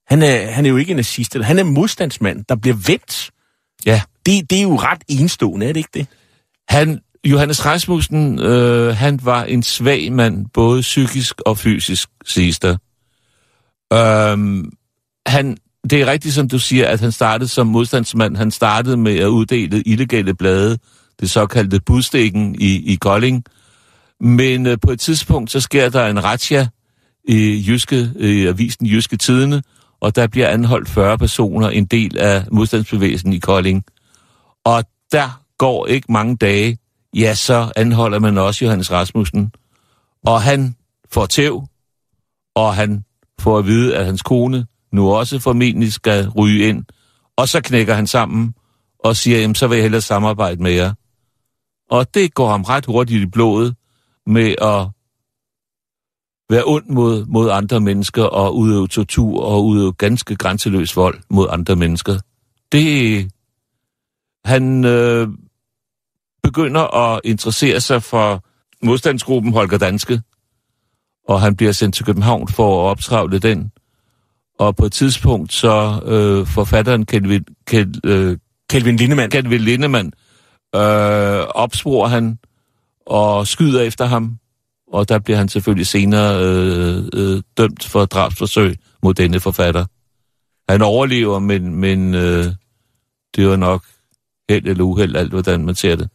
[0.06, 3.30] Han er, han er jo ikke en nazist, eller han er modstandsmand, der bliver vendt.
[3.86, 4.02] Ja.
[4.26, 6.06] Det, det er jo ret enestående, er det ikke det?
[6.68, 12.76] Han, Johannes Rasmussen, øh, han var en svag mand, både psykisk og fysisk, siges der.
[13.92, 14.72] Øhm,
[15.26, 15.56] han,
[15.90, 18.36] det er rigtigt, som du siger, at han startede som modstandsmand.
[18.36, 20.78] Han startede med at uddele illegale blade,
[21.20, 23.44] det såkaldte budstikken i, i Kolding.
[24.20, 26.68] Men øh, på et tidspunkt, så sker der en razzia
[27.28, 29.62] i, Jyske, øh, avisen Jyske Tidene,
[30.00, 33.84] og der bliver anholdt 40 personer, en del af modstandsbevægelsen i Kolding.
[34.64, 36.78] Og der går ikke mange dage,
[37.16, 39.52] ja, så anholder man også Johannes Rasmussen.
[40.26, 40.76] Og han
[41.10, 41.66] får tæv,
[42.54, 43.04] og han
[43.40, 46.84] får at vide, at hans kone nu også formentlig skal ryge ind.
[47.36, 48.54] Og så knækker han sammen
[48.98, 50.92] og siger, jamen så vil jeg hellere samarbejde med jer.
[51.90, 53.74] Og det går ham ret hurtigt i blodet
[54.28, 54.88] med at
[56.50, 61.46] være ond mod, mod andre mennesker og udøve tortur og udøve ganske grænseløs vold mod
[61.50, 62.18] andre mennesker.
[62.72, 63.30] Det...
[64.44, 65.28] Han øh,
[66.42, 68.44] begynder at interessere sig for
[68.82, 70.22] modstandsgruppen Holger Danske,
[71.28, 73.72] og han bliver sendt til København for at optravle den.
[74.58, 78.38] Og på et tidspunkt så øh, forfatteren Kelvin, Kel, øh,
[78.70, 79.30] Kelvin Lindemann.
[79.30, 80.12] Kelvin Lindemann
[80.74, 82.38] øh, opsporer han
[83.08, 84.38] og skyder efter ham,
[84.92, 89.84] og der bliver han selvfølgelig senere øh, øh, dømt for drabsforsøg mod denne forfatter.
[90.68, 92.44] Han overlever, men, men øh,
[93.36, 93.84] det var nok
[94.50, 96.08] held eller uheld, alt hvordan man ser det.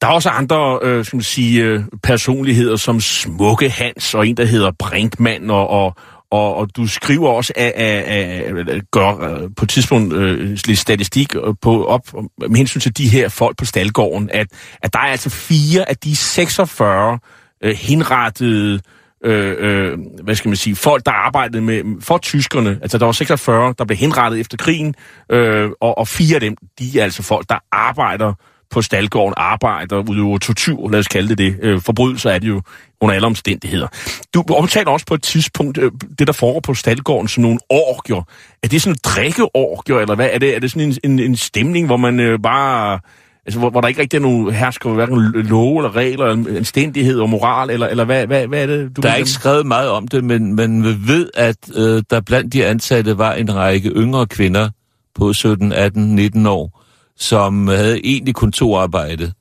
[0.00, 4.36] Der er også andre øh, skal man sige, øh, personligheder som Smukke Hans og en,
[4.36, 5.96] der hedder Brinkmann, og, og,
[6.30, 10.78] og, og du skriver også af, af, af, gør, øh, på et tidspunkt øh, lidt
[10.78, 14.46] statistik øh, på, op med hensyn til de her folk på Stalgården, at,
[14.82, 17.18] at der er altså fire af de 46
[17.64, 18.80] øh, henrettede
[19.24, 23.12] øh, øh, hvad skal man sige, folk, der arbejdede med, for tyskerne, altså der var
[23.12, 24.94] 46, der blev henrettet efter krigen,
[25.30, 28.32] øh, og, og fire af dem, de er altså folk, der arbejder
[28.70, 31.56] på Stalgården, arbejder, udøver tortur, lad os kalde det det.
[31.62, 32.62] Øh, forbrydelser er det jo
[33.00, 33.88] under alle omstændigheder.
[34.34, 38.22] Du omtaler også på et tidspunkt øh, det, der foregår på Stalgården, som nogle orgier.
[38.62, 40.28] Er det sådan en drikkeorgier, eller hvad?
[40.32, 43.00] Er det, er det sådan en, en, en stemning, hvor man øh, bare...
[43.46, 47.20] Altså, hvor, hvor der ikke rigtig er nogen hersker, hverken love eller regler, eller anstændighed
[47.20, 49.90] og moral, eller, eller hvad, hvad, hvad er det, du Der er ikke skrevet meget
[49.90, 54.26] om det, men man ved, at øh, der blandt de ansatte var en række yngre
[54.26, 54.70] kvinder
[55.14, 56.85] på 17, 18, 19 år,
[57.16, 59.32] som havde egentlig kontorarbejde.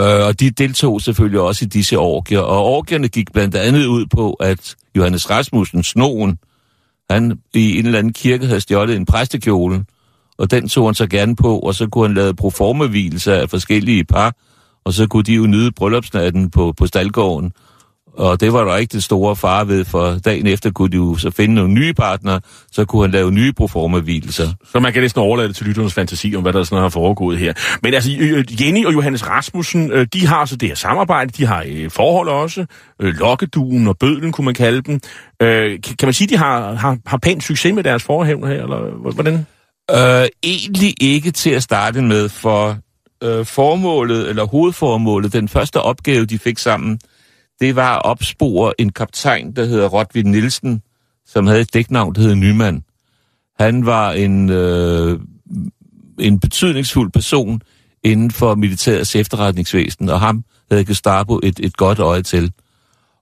[0.00, 2.40] Øh, og de deltog selvfølgelig også i disse orgier.
[2.40, 6.38] Og orgierne gik blandt andet ud på, at Johannes Rasmussen, snoen,
[7.10, 9.84] han i en eller anden kirke havde stjålet en præstekjole,
[10.38, 14.04] og den tog han så gerne på, og så kunne han lave proformavielser af forskellige
[14.04, 14.34] par,
[14.84, 17.52] og så kunne de jo nyde bryllupsnatten på, på Stalgården.
[18.14, 21.16] Og det var der ikke det store fare ved, for dagen efter kunne de jo
[21.16, 22.40] så finde nogle nye partnere,
[22.72, 24.48] så kunne han lave nye proforma-hvilelser.
[24.72, 27.38] Så man kan næsten overlade det til lytternes fantasi om, hvad der sådan har foregået
[27.38, 27.52] her.
[27.82, 31.46] Men altså, øh, Jenny og Johannes Rasmussen, øh, de har så det her samarbejde, de
[31.46, 32.66] har øh, forhold også,
[33.00, 35.00] lokkeduen og bødlen, kunne man kalde dem.
[35.40, 39.12] Kan kan man sige, de har, har, har pænt succes med deres forhævn her, eller
[39.12, 39.46] hvordan?
[39.90, 42.76] Øh, egentlig ikke til at starte med, for
[43.22, 47.00] øh, formålet, eller hovedformålet, den første opgave, de fik sammen,
[47.60, 50.82] det var at opspore en kaptajn, der hedder Rodvin Nielsen,
[51.26, 52.84] som havde et dæknavn, der hedder Nyman.
[53.58, 55.20] Han var en, øh,
[56.18, 57.62] en betydningsfuld person
[58.02, 62.52] inden for militærets efterretningsvæsen, og ham havde Gestapo et, et godt øje til.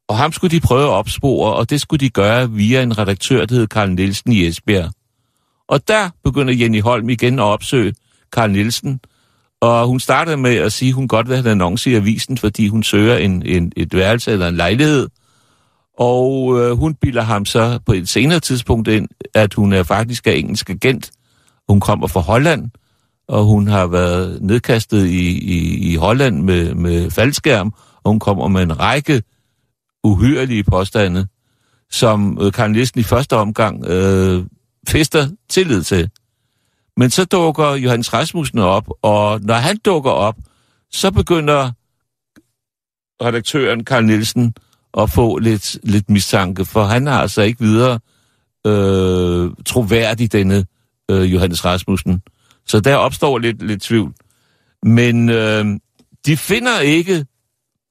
[0.08, 3.44] Og ham skulle de prøve at opspore, og det skulle de gøre via en redaktør,
[3.46, 4.92] der hed Karl Nielsen i Esbjerg.
[5.68, 7.94] Og der begynder Jenny Holm igen at opsøge
[8.32, 9.00] Karl Nielsen,
[9.60, 12.38] og hun startede med at sige, at hun godt vil have en annonce i avisen,
[12.38, 15.08] fordi hun søger en, en, et værelse eller en lejlighed.
[15.98, 20.26] Og øh, hun bilder ham så på et senere tidspunkt ind, at hun er faktisk
[20.26, 21.10] er engelsk agent.
[21.68, 22.70] Hun kommer fra Holland,
[23.28, 28.48] og hun har været nedkastet i, i, i Holland med, med faldskærm, og hun kommer
[28.48, 29.22] med en række
[30.04, 31.26] uhyrelige påstande,
[31.90, 34.44] som øh, Karen Listen i første omgang øh,
[34.88, 36.10] fester tillid til.
[36.98, 40.36] Men så dukker Johannes Rasmussen op, og når han dukker op,
[40.90, 41.72] så begynder
[43.22, 44.54] redaktøren Karl Nielsen
[44.98, 48.00] at få lidt, lidt mistanke, for han har altså ikke videre
[48.66, 50.66] øh, troværdig, denne
[51.10, 52.22] øh, Johannes Rasmussen.
[52.66, 54.14] Så der opstår lidt, lidt tvivl.
[54.82, 55.64] Men øh,
[56.26, 57.26] de finder ikke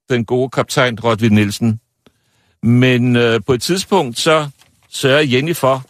[0.09, 1.79] den gode kaptajn Rodvig Nielsen.
[2.63, 4.49] Men øh, på et tidspunkt så
[4.89, 5.85] sørger Jenny for,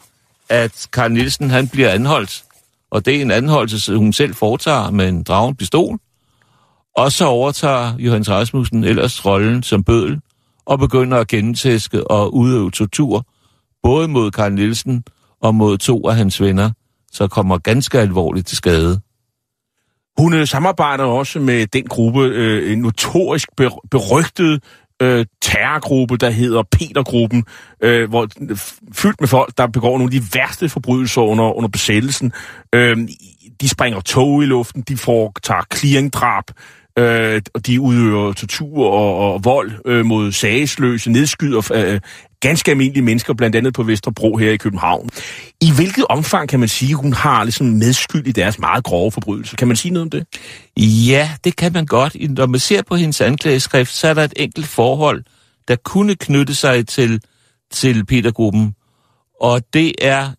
[0.49, 2.43] at Karl Nielsen han bliver anholdt.
[2.91, 5.99] Og det er en anholdelse, hun selv foretager med en dragen pistol.
[6.95, 10.19] Og så overtager Johannes Rasmussen ellers rollen som bødel
[10.65, 13.25] og begynder at gentæske og udøve tortur,
[13.83, 15.03] både mod Karl Nielsen
[15.41, 16.71] og mod to af hans venner,
[17.11, 19.01] så kommer ganske alvorligt til skade.
[20.17, 24.63] Hun øh, samarbejder også med den gruppe, øh, en notorisk ber- berygtet
[25.01, 27.45] øh, terrorgruppe, der hedder Petergruppen,
[27.83, 28.27] øh, hvor
[28.93, 32.31] fyldt med folk, der begår nogle af de værste forbrydelser under, under besættelsen.
[32.75, 32.97] Øh,
[33.61, 36.43] de springer tog i luften, de foretager clearingdrab,
[36.99, 41.99] øh, og de udøver tortur og, og vold øh, mod sagesløse, nedskyder øh,
[42.39, 45.09] ganske almindelige mennesker, blandt andet på Vesterbro her i København.
[45.61, 49.11] I hvilket omfang kan man sige, at hun har ligesom medskyld i deres meget grove
[49.11, 49.57] forbrydelser?
[49.57, 50.25] Kan man sige noget om det?
[51.07, 52.29] Ja, det kan man godt.
[52.29, 55.23] Når man ser på hendes anklageskrift, så er der et enkelt forhold,
[55.67, 57.21] der kunne knytte sig til,
[57.71, 58.75] til Petergruppen.
[59.41, 60.31] Og det er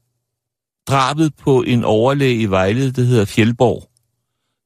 [0.88, 3.88] drabet på en overlæge i Vejle, der hedder Fjellborg.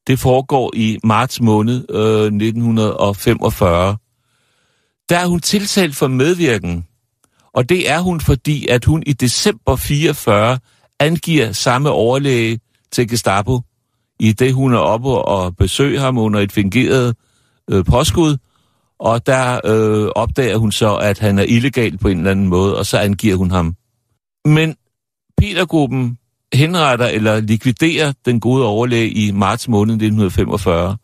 [0.07, 3.97] Det foregår i marts måned øh, 1945.
[5.09, 6.87] Der er hun tiltalt for medvirken,
[7.55, 10.59] og det er hun, fordi at hun i december 44
[11.01, 12.61] angiver samme overlæge
[12.93, 13.61] til Gestapo,
[14.21, 17.17] i det hun er oppe og besøger ham under et fingeret
[17.71, 18.37] øh, påskud,
[18.99, 22.79] og der øh, opdager hun så, at han er illegal på en eller anden måde,
[22.79, 23.75] og så angiver hun ham.
[24.45, 24.77] Men
[25.39, 26.19] Petergruppen
[26.55, 30.97] henretter eller likviderer den gode overlæge i marts måned 1945.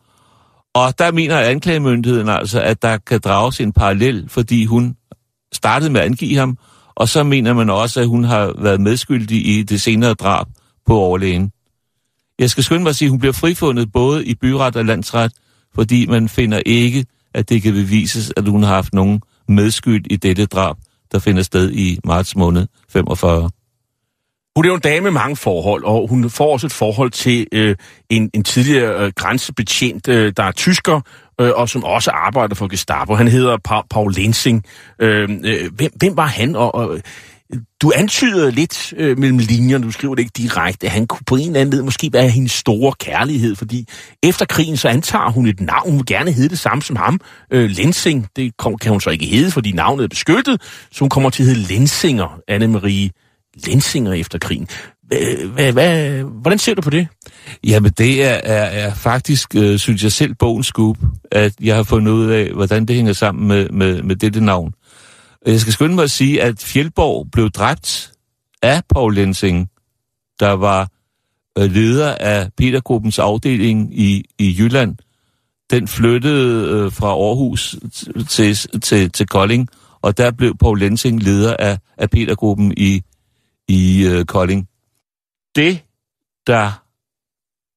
[0.75, 4.97] Og der mener anklagemyndigheden altså, at der kan drages en parallel, fordi hun
[5.53, 6.59] startede med at angive ham,
[6.95, 10.47] og så mener man også, at hun har været medskyldig i det senere drab
[10.87, 11.53] på overlægen.
[12.39, 15.33] Jeg skal skynde mig at sige, at hun bliver frifundet både i byret og landsret,
[15.75, 20.17] fordi man finder ikke, at det kan bevises, at hun har haft nogen medskyld i
[20.17, 20.77] dette drab,
[21.13, 23.51] der finder sted i marts måned 45.
[24.57, 27.47] Hun er jo en dame med mange forhold, og hun får også et forhold til
[27.53, 27.77] øh,
[28.11, 31.01] en, en tidligere øh, grænsebetjent, øh, der er tysker,
[31.41, 33.15] øh, og som også arbejder for Gestapo.
[33.15, 34.65] Han hedder pa- Paul Lensing.
[34.99, 36.57] Øh, øh, hvem, hvem var han?
[36.57, 37.01] Og, og,
[37.83, 41.37] du antyder lidt øh, mellem linjerne, du skriver det ikke direkte, at han kunne på
[41.37, 43.89] en eller anden måde måske være hendes store kærlighed, fordi
[44.23, 47.21] efter krigen så antager hun et navn, hun vil gerne hedde det samme som ham,
[47.51, 48.27] øh, Lensing.
[48.37, 50.63] Det kan hun så ikke hedde, fordi navnet er beskyttet,
[50.93, 53.11] så hun kommer til at hedde Lensinger, Anne-Marie
[53.67, 54.69] Lensinger efter krigen.
[55.09, 57.09] Hvad, hvad, hvordan ser du på det?
[57.65, 60.97] Jamen det er, er, er faktisk, øh, synes jeg selv, bogens scoop,
[61.33, 64.75] at jeg har fundet ud af, hvordan det hænger sammen med, med, med dette navn.
[65.47, 68.13] Jeg skal skynde mig at sige, at Fjeldborg blev dræbt
[68.63, 69.69] af Paul Lensing,
[70.41, 70.89] der var
[71.59, 74.97] øh, leder af Petergruppens afdeling i, i Jylland.
[75.71, 77.77] Den flyttede øh, fra Aarhus
[78.29, 79.69] til, til, til Kolding,
[80.03, 83.03] og der blev Paul Lensing leder af, af Petergruppen i,
[83.69, 84.69] i øh, Kolding.
[85.59, 85.81] Det,
[86.47, 86.85] der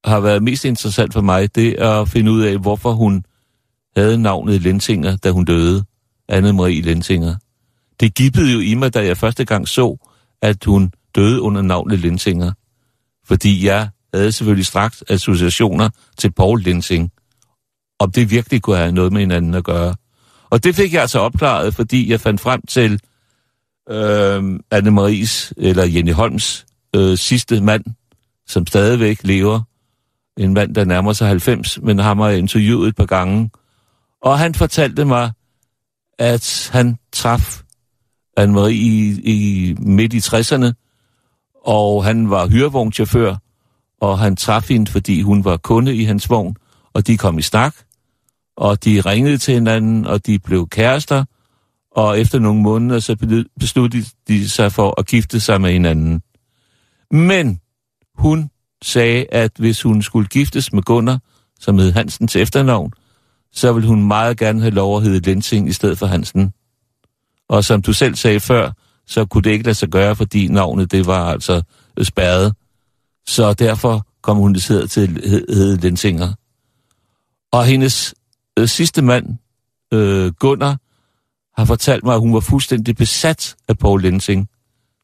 [0.10, 3.26] har været mest interessant for mig, det er at finde ud af, hvorfor hun
[3.98, 5.84] havde navnet Lensinger, da hun døde.
[6.32, 7.36] Anne-Marie Lensinger.
[8.00, 9.98] Det gibbede jo i mig, da jeg første gang så,
[10.42, 12.52] at hun døde under navnet Lensinger.
[13.26, 17.12] Fordi jeg havde selvfølgelig straks associationer til Paul Lensing.
[18.00, 19.96] Om det virkelig kunne have noget med hinanden at gøre.
[20.50, 23.00] Og det fik jeg altså opklaret, fordi jeg fandt frem til
[23.90, 26.66] øh, Anne-Maries, eller Jenny Holms,
[26.96, 27.84] øh, sidste mand,
[28.48, 29.62] som stadigvæk lever.
[30.38, 33.50] En mand, der nærmer sig 90, men ham har jeg interviewet et par gange.
[34.22, 35.32] Og han fortalte mig,
[36.20, 37.62] at han traf
[38.39, 40.72] Anne-Marie i, i midt i 60'erne,
[41.66, 43.36] og han var hyrevognchauffør,
[44.02, 46.56] og han traf hende, fordi hun var kunde i hans vogn,
[46.94, 47.76] og de kom i snak,
[48.58, 51.26] og de ringede til hinanden, og de blev kærester,
[51.92, 53.16] og efter nogle måneder, så
[53.60, 56.22] besluttede de sig for at gifte sig med hinanden.
[57.12, 57.62] Men
[58.16, 58.49] hun
[58.82, 61.20] sagde, at hvis hun skulle giftes med Gunnar,
[61.59, 62.93] som hed Hansen til efternavn,
[63.53, 66.53] så ville hun meget gerne have lov at hedde Lensing i stedet for Hansen.
[67.49, 68.72] Og som du selv sagde før,
[69.07, 71.62] så kunne det ikke lade sig gøre, fordi navnet det var altså
[72.01, 72.55] spærret.
[73.28, 76.34] Så derfor kom hun til at hedde Lensinger.
[77.51, 78.16] Og hendes
[78.59, 79.38] øh, sidste mand,
[79.93, 80.78] øh, Gunnar,
[81.57, 84.49] har fortalt mig, at hun var fuldstændig besat af Paul Lensing.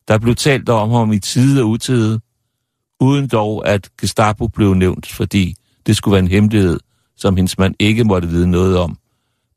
[0.07, 2.19] Der blev talt om ham i tide og utide,
[2.99, 5.55] uden dog at Gestapo blev nævnt, fordi
[5.85, 6.79] det skulle være en hemmelighed,
[7.17, 8.97] som hendes mand ikke måtte vide noget om.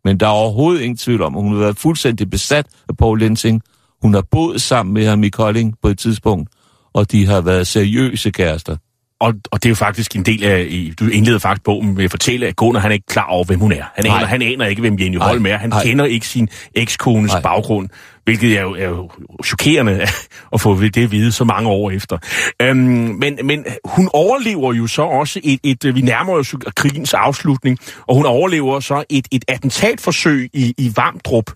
[0.04, 3.18] Men der er overhovedet ingen tvivl om, at hun har været fuldstændig besat af Paul
[3.18, 3.62] Lensing.
[4.02, 6.50] Hun har boet sammen med ham i Kolding på et tidspunkt,
[6.92, 8.76] og de har været seriøse kærester.
[9.20, 12.10] Og, og det er jo faktisk en del af, du indleder faktisk bogen med at
[12.10, 13.84] fortælle, at Gunnar han er ikke klar over, hvem hun er.
[13.94, 15.18] Han aner, han aner ikke, hvem Jenny.
[15.18, 15.56] Holm er.
[15.56, 15.82] Han Nej.
[15.82, 17.42] kender ikke sin ekskones Nej.
[17.42, 17.88] baggrund,
[18.24, 19.10] hvilket er jo, er jo
[19.44, 20.00] chokerende
[20.54, 22.18] at få det at vide så mange år efter.
[22.62, 27.78] Øhm, men, men hun overlever jo så også et, et, vi nærmer os krigens afslutning,
[28.08, 31.50] og hun overlever så et, et attentatforsøg i, i Vamdrup,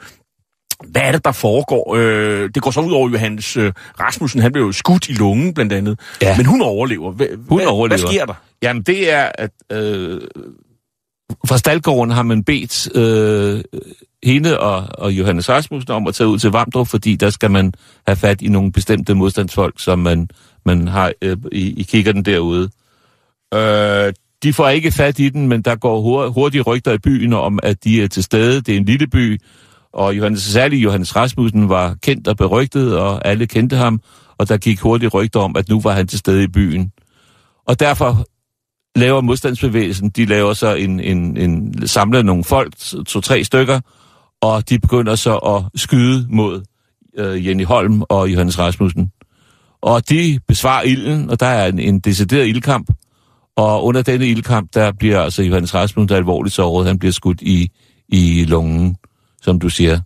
[0.89, 1.95] hvad er det, der foregår?
[1.97, 4.41] Øh, det går så ud over Johannes øh, Rasmussen.
[4.41, 6.01] Han blev jo skudt i lungen, blandt andet.
[6.22, 6.37] Ja.
[6.37, 7.12] Men hun overlever.
[7.12, 8.01] Hva, Hun hvad, overlever.
[8.01, 8.35] Hvad sker der?
[8.62, 10.20] Jamen, det er, at øh,
[11.47, 13.64] fra Stalgården har man bedt øh,
[14.24, 17.72] hende og, og Johannes Rasmussen om at tage ud til Vamdrup, fordi der skal man
[18.07, 20.28] have fat i nogle bestemte modstandsfolk, som man,
[20.66, 22.70] man har øh, i, i kikkerten derude.
[23.55, 24.12] Øh,
[24.43, 27.59] de får ikke fat i den, men der går hur- hurtige rygter i byen om,
[27.62, 28.61] at de er til stede.
[28.61, 29.41] Det er en lille by,
[29.95, 34.01] og Johannes, særlig Johannes Rasmussen var kendt og berygtet, og alle kendte ham,
[34.38, 36.92] og der gik hurtigt rygter om, at nu var han til stede i byen.
[37.66, 38.26] Og derfor
[38.99, 42.74] laver modstandsbevægelsen, de laver så en, en, en samler nogle folk,
[43.07, 43.80] to-tre stykker,
[44.42, 46.62] og de begynder så at skyde mod
[47.18, 49.11] øh, Jenny Holm og Johannes Rasmussen.
[49.82, 52.90] Og de besvarer ilden, og der er en, en decideret ildkamp,
[53.57, 57.12] og under denne ildkamp, der bliver altså Johannes Rasmussen, der er alvorligt såret, han bliver
[57.12, 57.68] skudt i,
[58.09, 58.97] i lungen,
[59.45, 60.01] som du siger.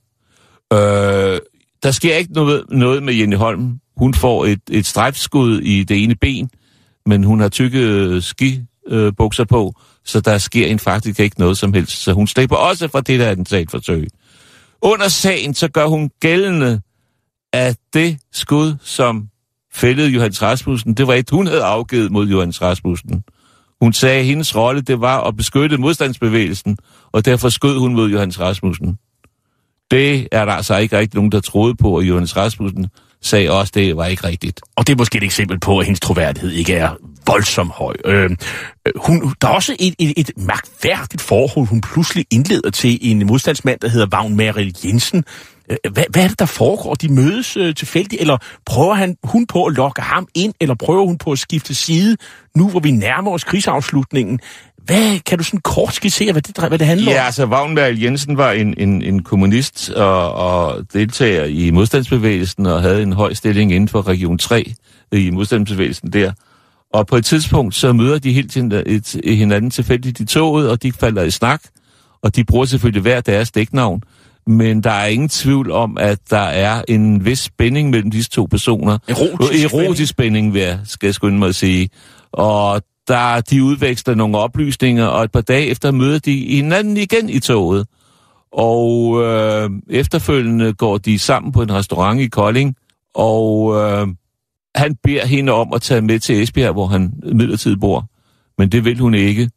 [0.72, 1.38] Øh,
[1.82, 3.80] der sker ikke noget, noget med Jenny Holm.
[3.96, 6.50] Hun får et, et strejfskud i det ene ben,
[7.06, 9.74] men hun har tykke skibukser på,
[10.04, 12.02] så der sker en faktisk ikke noget som helst.
[12.02, 14.08] Så hun slipper også fra det der attentatforsøg.
[14.82, 16.80] Under sagen, så gør hun gældende,
[17.52, 19.28] at det skud, som
[19.72, 23.24] fældede Johannes Rasmussen, det var et, hun havde afgivet mod Johannes Rasmussen.
[23.80, 26.78] Hun sagde, at hendes rolle, det var at beskytte modstandsbevægelsen,
[27.12, 28.98] og derfor skød hun mod Johannes Rasmussen.
[29.90, 32.86] Det er der altså ikke rigtig nogen, der troede på, og Johannes Rasmussen
[33.22, 34.60] sagde også, det var ikke rigtigt.
[34.76, 36.90] Og det er måske et eksempel på, at hendes troværdighed ikke er
[37.26, 37.94] voldsomt høj.
[38.04, 38.30] Øh,
[38.96, 43.80] hun, der er også et, et, et mærkværdigt forhold, hun pludselig indleder til en modstandsmand,
[43.80, 45.24] der hedder Vagn Merrill Jensen.
[45.70, 46.94] Øh, Hvad, hvad er det, der foregår?
[46.94, 51.06] De mødes øh, tilfældigt, eller prøver han, hun på at lokke ham ind, eller prøver
[51.06, 52.16] hun på at skifte side,
[52.56, 54.40] nu hvor vi nærmer os krigsafslutningen?
[54.88, 57.26] Hvad, kan du sådan kort skitsere, hvad det, hvad det handler Ja, om?
[57.26, 63.02] altså Vagnberg Jensen var en, en, en kommunist og, og deltager i modstandsbevægelsen og havde
[63.02, 64.72] en høj stilling inden for Region 3
[65.12, 66.32] i modstandsbevægelsen der.
[66.94, 68.54] Og på et tidspunkt, så møder de helt
[69.24, 71.60] hinanden tilfældigt i toget, og de falder i snak,
[72.22, 74.02] og de bruger selvfølgelig hver deres dæknavn.
[74.46, 78.44] Men der er ingen tvivl om, at der er en vis spænding mellem disse to
[78.50, 78.98] personer.
[79.08, 81.88] Erotisk Erotisk spænding, vil jeg, skal jeg skynde mig at sige.
[82.32, 87.28] Og der, de udveksler nogle oplysninger, og et par dage efter møder de hinanden igen
[87.28, 87.86] i toget.
[88.52, 92.76] Og øh, efterfølgende går de sammen på en restaurant i Kolding,
[93.14, 94.08] og øh,
[94.74, 98.06] han beder hende om at tage med til Esbjerg, hvor han midlertidigt bor.
[98.58, 99.50] Men det vil hun ikke.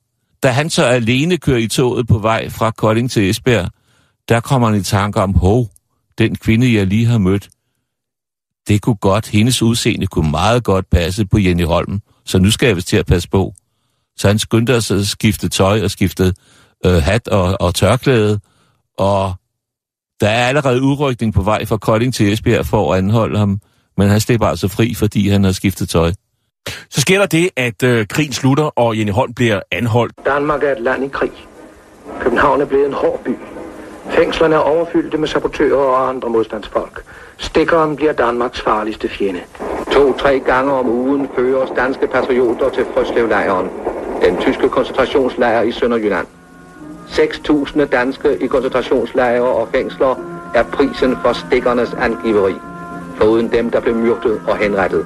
[0.44, 3.70] Da han så alene kører i toget på vej fra Kolding til Esbjerg,
[4.30, 5.68] der kommer han i tanke om, hov,
[6.18, 7.50] den kvinde, jeg lige har mødt,
[8.68, 12.68] det kunne godt, hendes udseende kunne meget godt passe på Jenny Holm, så nu skal
[12.68, 13.54] jeg vist til at passe på.
[14.18, 16.34] Så han skyndte sig at skifte tøj og skifte
[16.86, 18.40] øh, hat og, og tørklæde,
[18.98, 19.34] og
[20.22, 23.60] der er allerede udrykning på vej fra Kolding til Esbjerg for at anholde ham,
[23.98, 26.12] men han slipper altså fri, fordi han har skiftet tøj.
[26.90, 30.14] Så sker der det, at øh, krigen slutter, og Jenny Holm bliver anholdt.
[30.26, 31.32] Danmark er et land i krig.
[32.20, 33.36] København er blevet en hård by.
[34.10, 37.04] Fængslerne er overfyldte med sabotører og andre modstandsfolk.
[37.42, 39.42] Stikkeren bliver Danmarks farligste fjende.
[39.92, 43.70] To-tre gange om ugen føres danske patrioter til Frøslevlejren,
[44.24, 46.28] den tyske koncentrationslejr i Sønderjylland.
[47.08, 50.16] 6.000 danske i koncentrationslejre og fængsler
[50.56, 52.54] er prisen for stikkernes angiveri,
[53.18, 55.06] foruden dem, der blev myrdet og henrettet.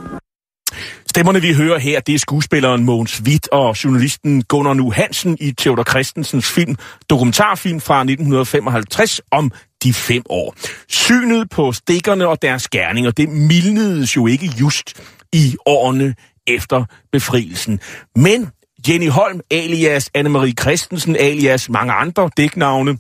[1.10, 5.52] Stemmerne, vi hører her, det er skuespilleren Mogens Witt og journalisten Gunnar Nu Hansen i
[5.52, 6.76] Theodor Christensens film,
[7.10, 9.52] dokumentarfilm fra 1955 om
[9.86, 10.56] de fem år.
[10.90, 15.02] Synet på stikkerne og deres gerninger, det mildnedes jo ikke just
[15.34, 16.16] i årene
[16.48, 17.80] efter befrielsen.
[18.16, 18.50] Men
[18.88, 22.98] Jenny Holm, alias Anne-Marie Christensen, alias mange andre dæknavne,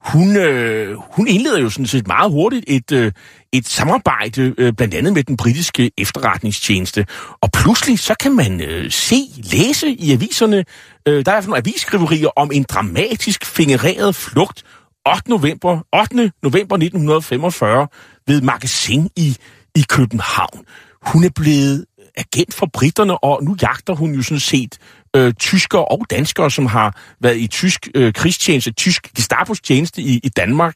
[0.00, 3.12] hun, øh, hun indleder jo sådan set meget hurtigt et, øh,
[3.52, 7.06] et samarbejde, øh, blandt andet med den britiske efterretningstjeneste.
[7.40, 10.64] Og pludselig så kan man øh, se, læse i aviserne,
[11.08, 14.64] øh, der er nogle avisskriverier om en dramatisk fingereret flugt
[15.06, 15.28] 8.
[15.28, 16.32] november, 8.
[16.42, 17.88] november 1945
[18.26, 19.36] ved Magasin i,
[19.74, 20.64] i København.
[21.02, 21.84] Hun er blevet
[22.16, 24.78] agent for britterne, og nu jagter hun jo sådan set
[25.16, 30.20] øh, tyskere og danskere, som har været i tysk øh, krigstjeneste, tysk Gestapos tjeneste i,
[30.24, 30.74] i Danmark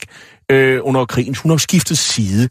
[0.50, 1.36] øh, under krigen.
[1.42, 2.48] Hun har skiftet side.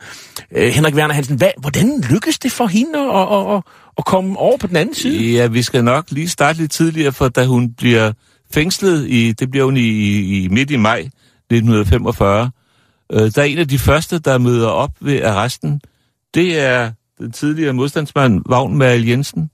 [0.52, 3.62] Øh, Henrik Werner Hansen, hvad, hvordan lykkedes det for hende at, at, at,
[3.98, 5.34] at komme over på den anden side?
[5.34, 8.14] Ja, vi skal nok lige starte lidt tidligere, for da hun bliver
[8.54, 11.10] fængslet, i, det bliver hun i, i midt i maj
[11.52, 12.52] 1945,
[13.12, 15.82] øh, der er en af de første, der møder op ved arresten,
[16.34, 19.50] det er den tidligere modstandsmand Vagn Mal Jensen.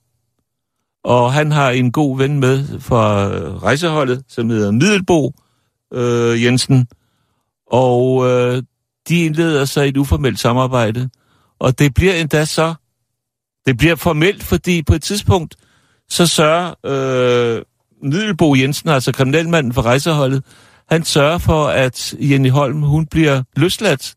[1.03, 5.33] Og han har en god ven med fra øh, rejseholdet, som hedder Middelbo
[5.93, 6.87] øh, Jensen.
[7.67, 8.63] Og øh,
[9.09, 11.09] de indleder sig et uformelt samarbejde.
[11.59, 12.73] Og det bliver endda så,
[13.65, 15.55] det bliver formelt, fordi på et tidspunkt,
[16.09, 17.61] så sørger øh,
[18.03, 20.43] Middelbo Jensen, altså kriminalmanden for rejseholdet,
[20.91, 24.15] han sørger for, at Jenny Holm, hun bliver løsladt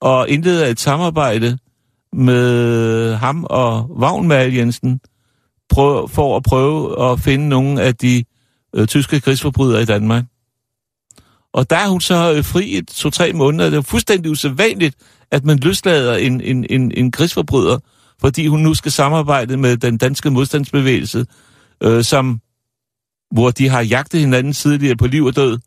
[0.00, 1.58] og indleder et samarbejde
[2.12, 5.00] med ham og Vagnmal Jensen
[5.68, 8.24] prøv, for at prøve at finde nogle af de
[8.74, 10.24] øh, tyske krigsforbrydere i Danmark.
[11.52, 13.70] Og der er hun så øh, fri i to-tre måneder.
[13.70, 14.96] Det er fuldstændig usædvanligt,
[15.30, 17.78] at man løslader en, en, en, en krigsforbryder,
[18.20, 21.26] fordi hun nu skal samarbejde med den danske modstandsbevægelse,
[21.82, 22.40] øh, som,
[23.30, 25.58] hvor de har jagtet hinanden tidligere på liv og død,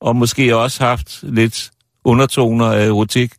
[0.00, 1.70] og måske også haft lidt
[2.04, 3.32] undertoner af erotik.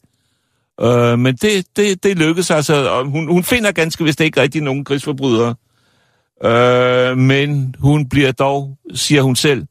[0.81, 2.89] Øh, men det, det, det lykkedes altså.
[2.89, 5.55] Og hun, hun finder ganske vist ikke rigtig nogen krigsforbrydere.
[6.43, 9.63] Øh, men hun bliver dog, siger hun selv,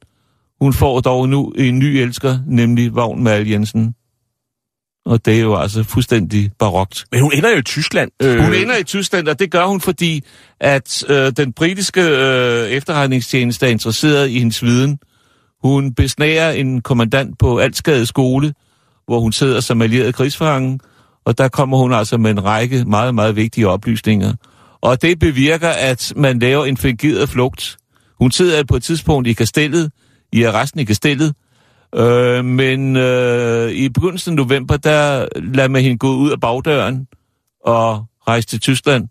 [0.61, 3.95] hun får dog nu en ny elsker, nemlig Vagn Mal Jensen.
[5.05, 7.05] Og det er jo altså fuldstændig barokt.
[7.11, 8.11] Men hun ender jo i Tyskland.
[8.21, 8.39] Øh...
[8.39, 10.23] Hun ender i Tyskland, og det gør hun, fordi
[10.59, 14.99] at øh, den britiske øh, efterretningstjeneste er interesseret i hendes viden.
[15.63, 18.53] Hun besnærer en kommandant på Altskade skole,
[19.05, 20.79] hvor hun sidder som allieret krigsfange,
[21.25, 24.33] og der kommer hun altså med en række meget, meget vigtige oplysninger.
[24.81, 27.77] Og det bevirker, at man laver en fingeret flugt.
[28.19, 29.91] Hun sidder på et tidspunkt i kastellet,
[30.33, 31.33] i arresten i kastellet,
[31.95, 37.07] øh, men øh, i begyndelsen af november, der lader man hende gå ud af bagdøren
[37.65, 39.07] og rejse til Tyskland.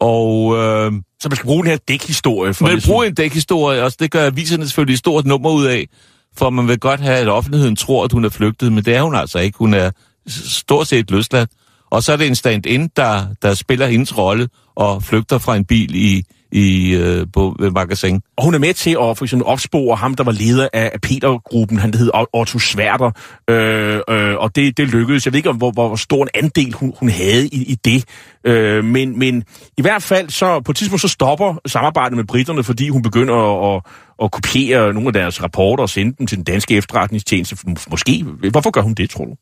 [0.00, 2.54] Og, øh, så man skal bruge den her dækhistorie?
[2.54, 5.66] For man vil bruge en dækhistorie, og det gør aviserne selvfølgelig et stort nummer ud
[5.66, 5.88] af,
[6.36, 9.02] for man vil godt have, at offentligheden tror, at hun er flygtet, men det er
[9.02, 9.58] hun altså ikke.
[9.58, 9.90] Hun er
[10.28, 11.50] stort set løsladt.
[11.90, 15.64] Og så er det en stand-in, der, der spiller hendes rolle og flygter fra en
[15.64, 16.22] bil i,
[16.52, 18.20] i øh, på ved magasin.
[18.36, 21.78] Og hun er med til at for eksempel opspore ham, der var leder af, Peter-gruppen.
[21.78, 23.10] Han hed Otto Sværter,
[23.50, 25.26] øh, øh, og det, det lykkedes.
[25.26, 28.04] Jeg ved ikke, hvor, hvor stor en andel hun, hun havde i, i det.
[28.44, 29.44] Øh, men, men
[29.76, 33.34] i hvert fald, så på et tidspunkt så stopper samarbejdet med britterne, fordi hun begynder
[33.34, 33.82] at, at,
[34.24, 37.56] at kopiere nogle af deres rapporter og sende dem til den danske efterretningstjeneste.
[37.90, 38.24] Måske.
[38.50, 39.34] Hvorfor gør hun det, tror du?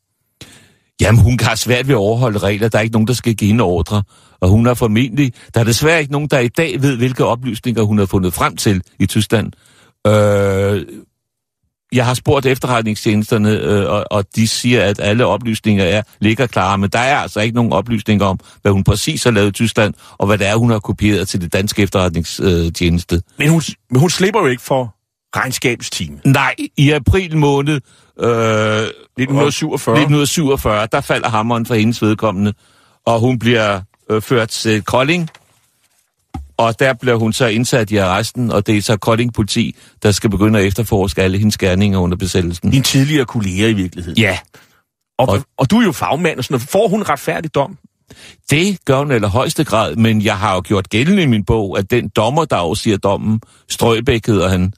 [1.01, 2.69] Jamen, hun har svært ved at overholde regler.
[2.69, 4.03] Der er ikke nogen, der skal give hende ordre.
[4.39, 5.33] Og hun har formentlig...
[5.53, 8.55] Der er desværre ikke nogen, der i dag ved, hvilke oplysninger hun har fundet frem
[8.55, 9.51] til i Tyskland.
[10.07, 10.85] Øh,
[11.93, 16.77] jeg har spurgt efterretningstjenesterne, øh, og, og de siger, at alle oplysninger er ligger klare,
[16.77, 19.93] men der er altså ikke nogen oplysninger om, hvad hun præcis har lavet i Tyskland,
[20.17, 23.21] og hvad det er, hun har kopieret til det danske efterretningstjeneste.
[23.37, 24.95] Men, hun, men hun slipper jo ikke for
[25.35, 26.19] regnskabsteam.
[26.25, 27.81] Nej, i april måned
[28.19, 29.95] Øh, 1947.
[29.95, 32.53] 1947, der falder hammeren for hendes vedkommende,
[33.05, 35.29] og hun bliver øh, ført til Kolding,
[36.57, 40.11] og der bliver hun så indsat i arresten, og det er så Kolding politi, der
[40.11, 42.71] skal begynde at efterforske alle hendes gerninger under besættelsen.
[42.71, 44.17] Din tidligere kollega i virkeligheden.
[44.17, 44.37] Ja.
[45.17, 46.69] Og, og, og du er jo fagmand, og sådan noget.
[46.69, 47.77] Får hun retfærdig dom?
[48.49, 51.77] Det gør hun eller højeste grad, men jeg har jo gjort gældende i min bog,
[51.77, 54.73] at den dommer, der afsiger dommen, Strøbæk hedder han,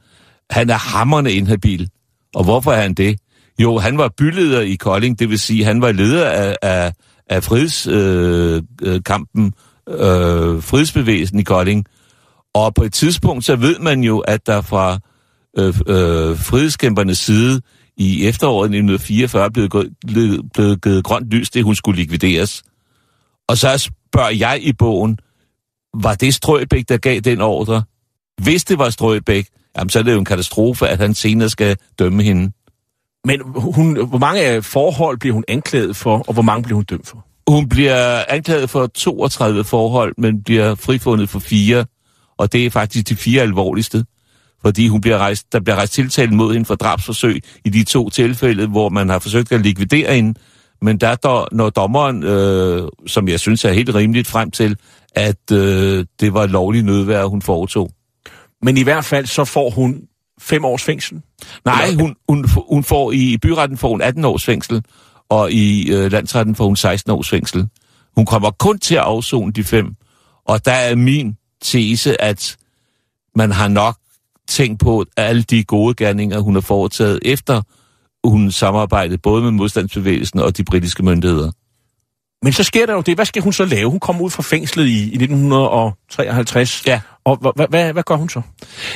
[0.49, 1.89] han er hammerne inhabil.
[2.35, 3.19] Og hvorfor er han det?
[3.59, 6.93] Jo, han var byleder i Kolding, det vil sige, han var leder af, af,
[7.29, 9.53] af frihedskampen,
[9.89, 11.85] øh, øh, øh frihedsbevægelsen i Kolding.
[12.53, 14.99] Og på et tidspunkt, så ved man jo, at der fra
[15.57, 17.61] øh, øh, frihedskæmpernes side
[17.97, 19.69] i efteråret 1944 blev,
[20.07, 22.63] blev, blev givet grønt lys, det hun skulle likvideres.
[23.47, 25.17] Og så spørger jeg i bogen,
[25.93, 27.83] var det Strøbæk, der gav den ordre?
[28.41, 29.47] Hvis det var Strøbæk,
[29.77, 32.51] jamen så er det jo en katastrofe, at han senere skal dømme hende.
[33.25, 37.07] Men hun, hvor mange forhold bliver hun anklaget for, og hvor mange bliver hun dømt
[37.07, 37.25] for?
[37.47, 41.85] Hun bliver anklaget for 32 forhold, men bliver frifundet for fire.
[42.37, 44.05] Og det er faktisk de fire alvorligste.
[44.61, 48.09] Fordi hun bliver rejst, der bliver rejst tiltalt mod hende for drabsforsøg i de to
[48.09, 50.39] tilfælde, hvor man har forsøgt at likvidere hende.
[50.81, 54.77] Men der der, når dommeren, øh, som jeg synes er helt rimeligt frem til,
[55.15, 57.91] at øh, det var lovligt nødvær, hun foretog.
[58.61, 60.01] Men i hvert fald så får hun
[60.39, 61.21] fem års fængsel?
[61.65, 64.83] Nej, hun, hun, hun får i byretten får hun 18 års fængsel,
[65.29, 67.67] og i øh, landsretten får hun 16 års fængsel.
[68.15, 69.95] Hun kommer kun til at afzone de fem,
[70.45, 72.57] og der er min tese, at
[73.35, 73.97] man har nok
[74.47, 77.61] tænkt på alle de gode gerninger, hun har foretaget efter
[78.23, 81.51] hun samarbejdede både med modstandsbevægelsen og de britiske myndigheder.
[82.43, 83.15] Men så sker der jo det.
[83.15, 83.89] Hvad skal hun så lave?
[83.89, 86.83] Hun kommer ud fra fængslet i, i 1953.
[86.87, 87.01] Ja.
[87.25, 88.41] Og hvad, hvad, hvad gør hun så?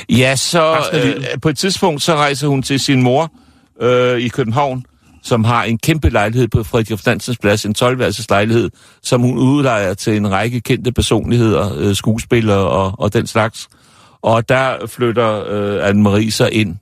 [0.08, 3.32] Ja, så øh, på et tidspunkt så rejser hun til sin mor
[3.80, 4.84] øh, i København,
[5.22, 8.70] som har en kæmpe lejlighed på Frederik Dansens Plads, en 12 lejlighed,
[9.02, 13.68] som hun udlejer til en række kendte personligheder, øh, skuespillere og, og den slags.
[14.22, 16.76] Og der flytter øh, Anne-Marie sig ind.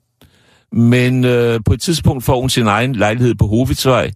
[0.73, 4.11] Men øh, på et tidspunkt får hun sin egen lejlighed på Hovidsvej.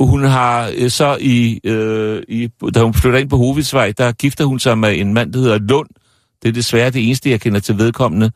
[0.00, 4.44] Hun har øh, så i, øh, i, da hun flytter ind på Hovidsvej, der gifter
[4.44, 5.88] hun sig med en mand, der hedder Lund.
[6.42, 8.30] Det er desværre det eneste, jeg kender til vedkommende.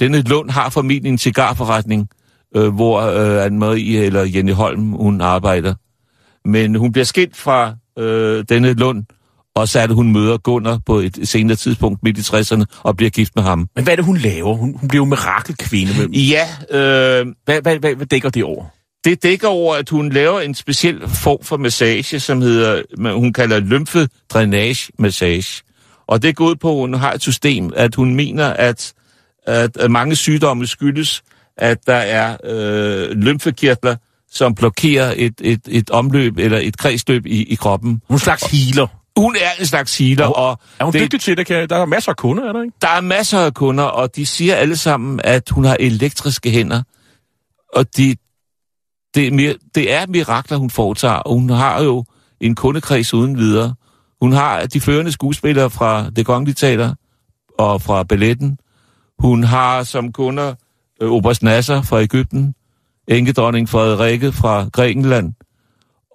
[0.00, 2.08] Denne Lund har formentlig en cigarforretning,
[2.56, 5.74] øh, hvor øh, Anne-Marie eller Jenny Holm, hun arbejder.
[6.44, 9.04] Men hun bliver skilt fra øh, denne Lund,
[9.54, 12.96] og så er det, hun møder Gunnar på et senere tidspunkt midt i 60'erne og
[12.96, 13.68] bliver gift med ham.
[13.74, 14.54] Men hvad er det, hun laver?
[14.54, 15.92] Hun, hun bliver jo mirakelkvinde.
[16.00, 18.64] Men Ja, øh, hvad, hvad, hvad, hvad dækker det over?
[19.04, 22.82] Det dækker over, at hun laver en speciel form for massage, som hedder,
[23.14, 25.62] hun kalder lymfedrænage-massage.
[26.06, 28.92] Og det går ud på, at hun har et system, at hun mener, at,
[29.46, 31.22] at, mange sygdomme skyldes,
[31.56, 33.96] at der er øh, lymfekirtler,
[34.30, 38.02] som blokerer et, et, et omløb eller et kredsløb i, i kroppen.
[38.08, 38.86] Hun slags healer.
[39.16, 41.46] Hun er en slags healer, og Er hun det, dygtig til det?
[41.46, 42.76] Kan, der er masser af kunder, er der ikke?
[42.82, 46.82] der er masser af kunder, og de siger alle sammen, at hun har elektriske hænder.
[47.74, 48.16] Og de,
[49.14, 52.04] det, er det er mirakler, hun foretager, og hun har jo
[52.40, 53.74] en kundekreds uden videre.
[54.20, 56.94] Hun har de førende skuespillere fra Det Kongelige Teater
[57.58, 58.58] og fra balletten.
[59.18, 60.54] Hun har som kunder
[61.02, 62.54] øh, Oberst Nasser fra Ægypten,
[63.08, 65.32] enkedronning Frederikke fra Grækenland.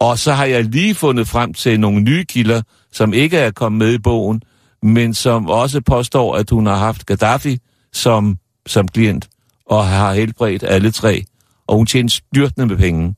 [0.02, 3.80] Og så har jeg lige fundet frem til nogle nye kilder, som ikke er kommet
[3.80, 4.42] med i bogen,
[4.84, 7.58] men som også påstår, at hun har haft Gaddafi
[7.94, 8.38] som,
[8.68, 9.30] som klient,
[9.66, 11.24] og har helbredt alle tre.
[11.68, 13.16] Og hun tjener styrtende med penge.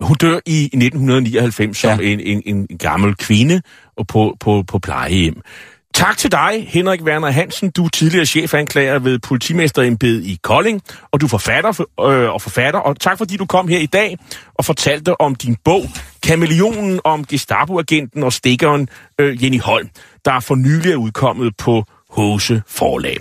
[0.00, 2.06] Hun dør i 1999 som Ja.
[2.12, 3.62] en, en, en gammel kvinde
[3.96, 5.40] og på, på, på plejehjem.
[5.94, 7.70] Tak til dig, Henrik Werner Hansen.
[7.70, 12.80] Du er tidligere chefanklager ved politimesterembedet i Kolding, og du er forfatter, øh, og forfatter.
[12.80, 14.18] Og tak fordi du kom her i dag
[14.54, 15.82] og fortalte om din bog,
[16.22, 18.88] Kameleonen om Gestapo-agenten og stikkeren
[19.20, 19.88] øh, Jenny Holm,
[20.24, 23.16] der for nylig er udkommet på Hose Forlag.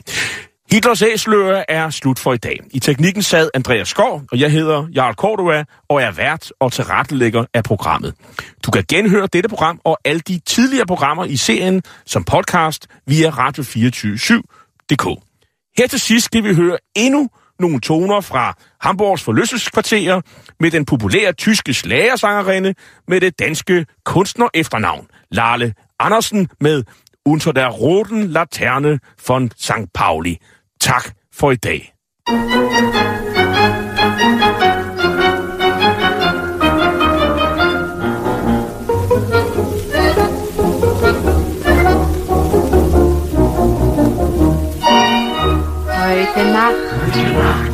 [0.72, 2.60] Hitlers Æsler er slut for i dag.
[2.72, 7.46] I teknikken sad Andreas Skov, og jeg hedder Jarl Cordua, og er vært og tilrettelægger
[7.54, 8.14] af programmet.
[8.66, 13.30] Du kan genhøre dette program og alle de tidligere programmer i serien som podcast via
[13.30, 15.22] radio247.dk.
[15.78, 20.22] Her til sidst skal vi høre endnu nogle toner fra Hamburgs forlystelseskvarterer
[20.60, 22.74] med den populære tyske slagersangerinde
[23.08, 26.84] med det danske kunstner efternavn Lale Andersen med
[27.26, 29.94] Unter der roten Laterne von St.
[29.94, 30.38] Pauli.
[30.86, 31.96] Tak for i dag.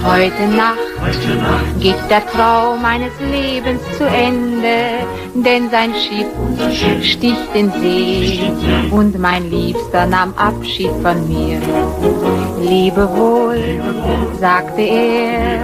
[0.01, 6.27] Nacht, heute Nacht, geht der Traum meines Lebens zu Ende, denn sein Schiff
[7.03, 8.51] sticht in See
[8.91, 11.59] und mein Liebster nahm Abschied von mir.
[12.61, 13.81] Lebe wohl,
[14.39, 15.59] sagte er,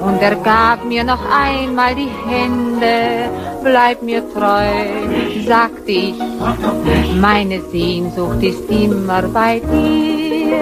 [0.00, 3.28] und er gab mir noch einmal die Hände.
[3.62, 6.14] Bleib mir treu, sagte ich,
[7.20, 10.54] meine Sehnsucht ist immer bei dir.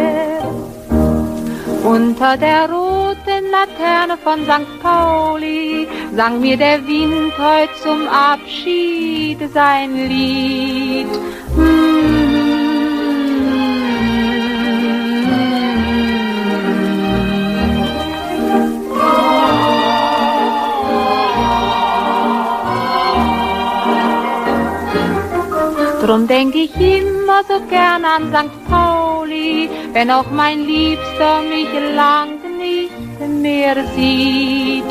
[1.85, 2.92] Unter der roten
[3.53, 4.81] Laterne von St.
[4.83, 5.87] Pauli
[6.17, 11.13] sang mir der Wind heut zum Abschied sein Lied.
[26.01, 28.71] Drum denk ich immer so gern an St.
[28.71, 32.42] Pauli, wenn auch mein Liebster mich lang
[33.43, 34.91] mehr sieht.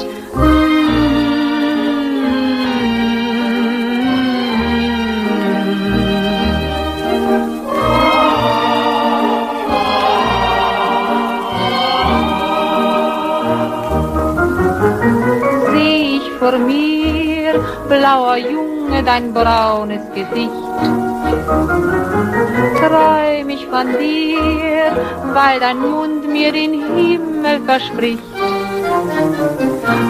[15.72, 17.54] Seh ich vor mir,
[17.88, 20.52] blauer Junge, dein braunes Gesicht
[22.80, 24.96] träum ich von dir,
[25.34, 28.24] weil dein Mund mir den Himmel verspricht.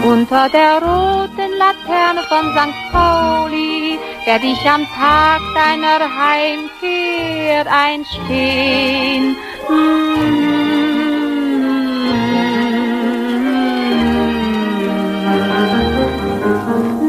[0.04, 2.92] Unter der roten Laterne von St.
[2.92, 9.36] Pauli werd ich am Tag deiner Heimkehr einstehen.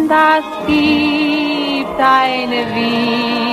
[0.07, 3.52] Das gibt eine Wien.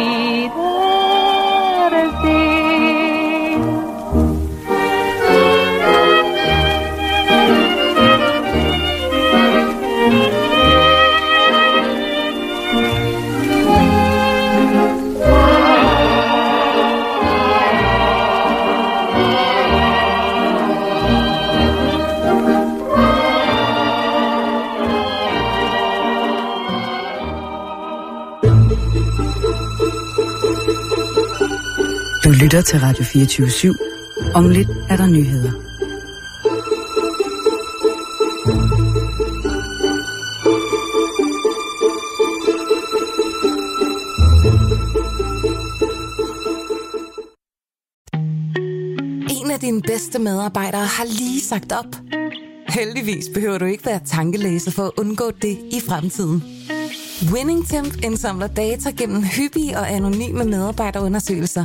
[32.40, 33.74] Lytter til Radio 24
[34.34, 35.52] Om lidt er der nyheder.
[49.30, 51.96] En af dine bedste medarbejdere har lige sagt op.
[52.68, 56.44] Heldigvis behøver du ikke være tankelæser for at undgå det i fremtiden.
[57.32, 61.64] WinningTemp indsamler data gennem hyppige og anonyme medarbejderundersøgelser,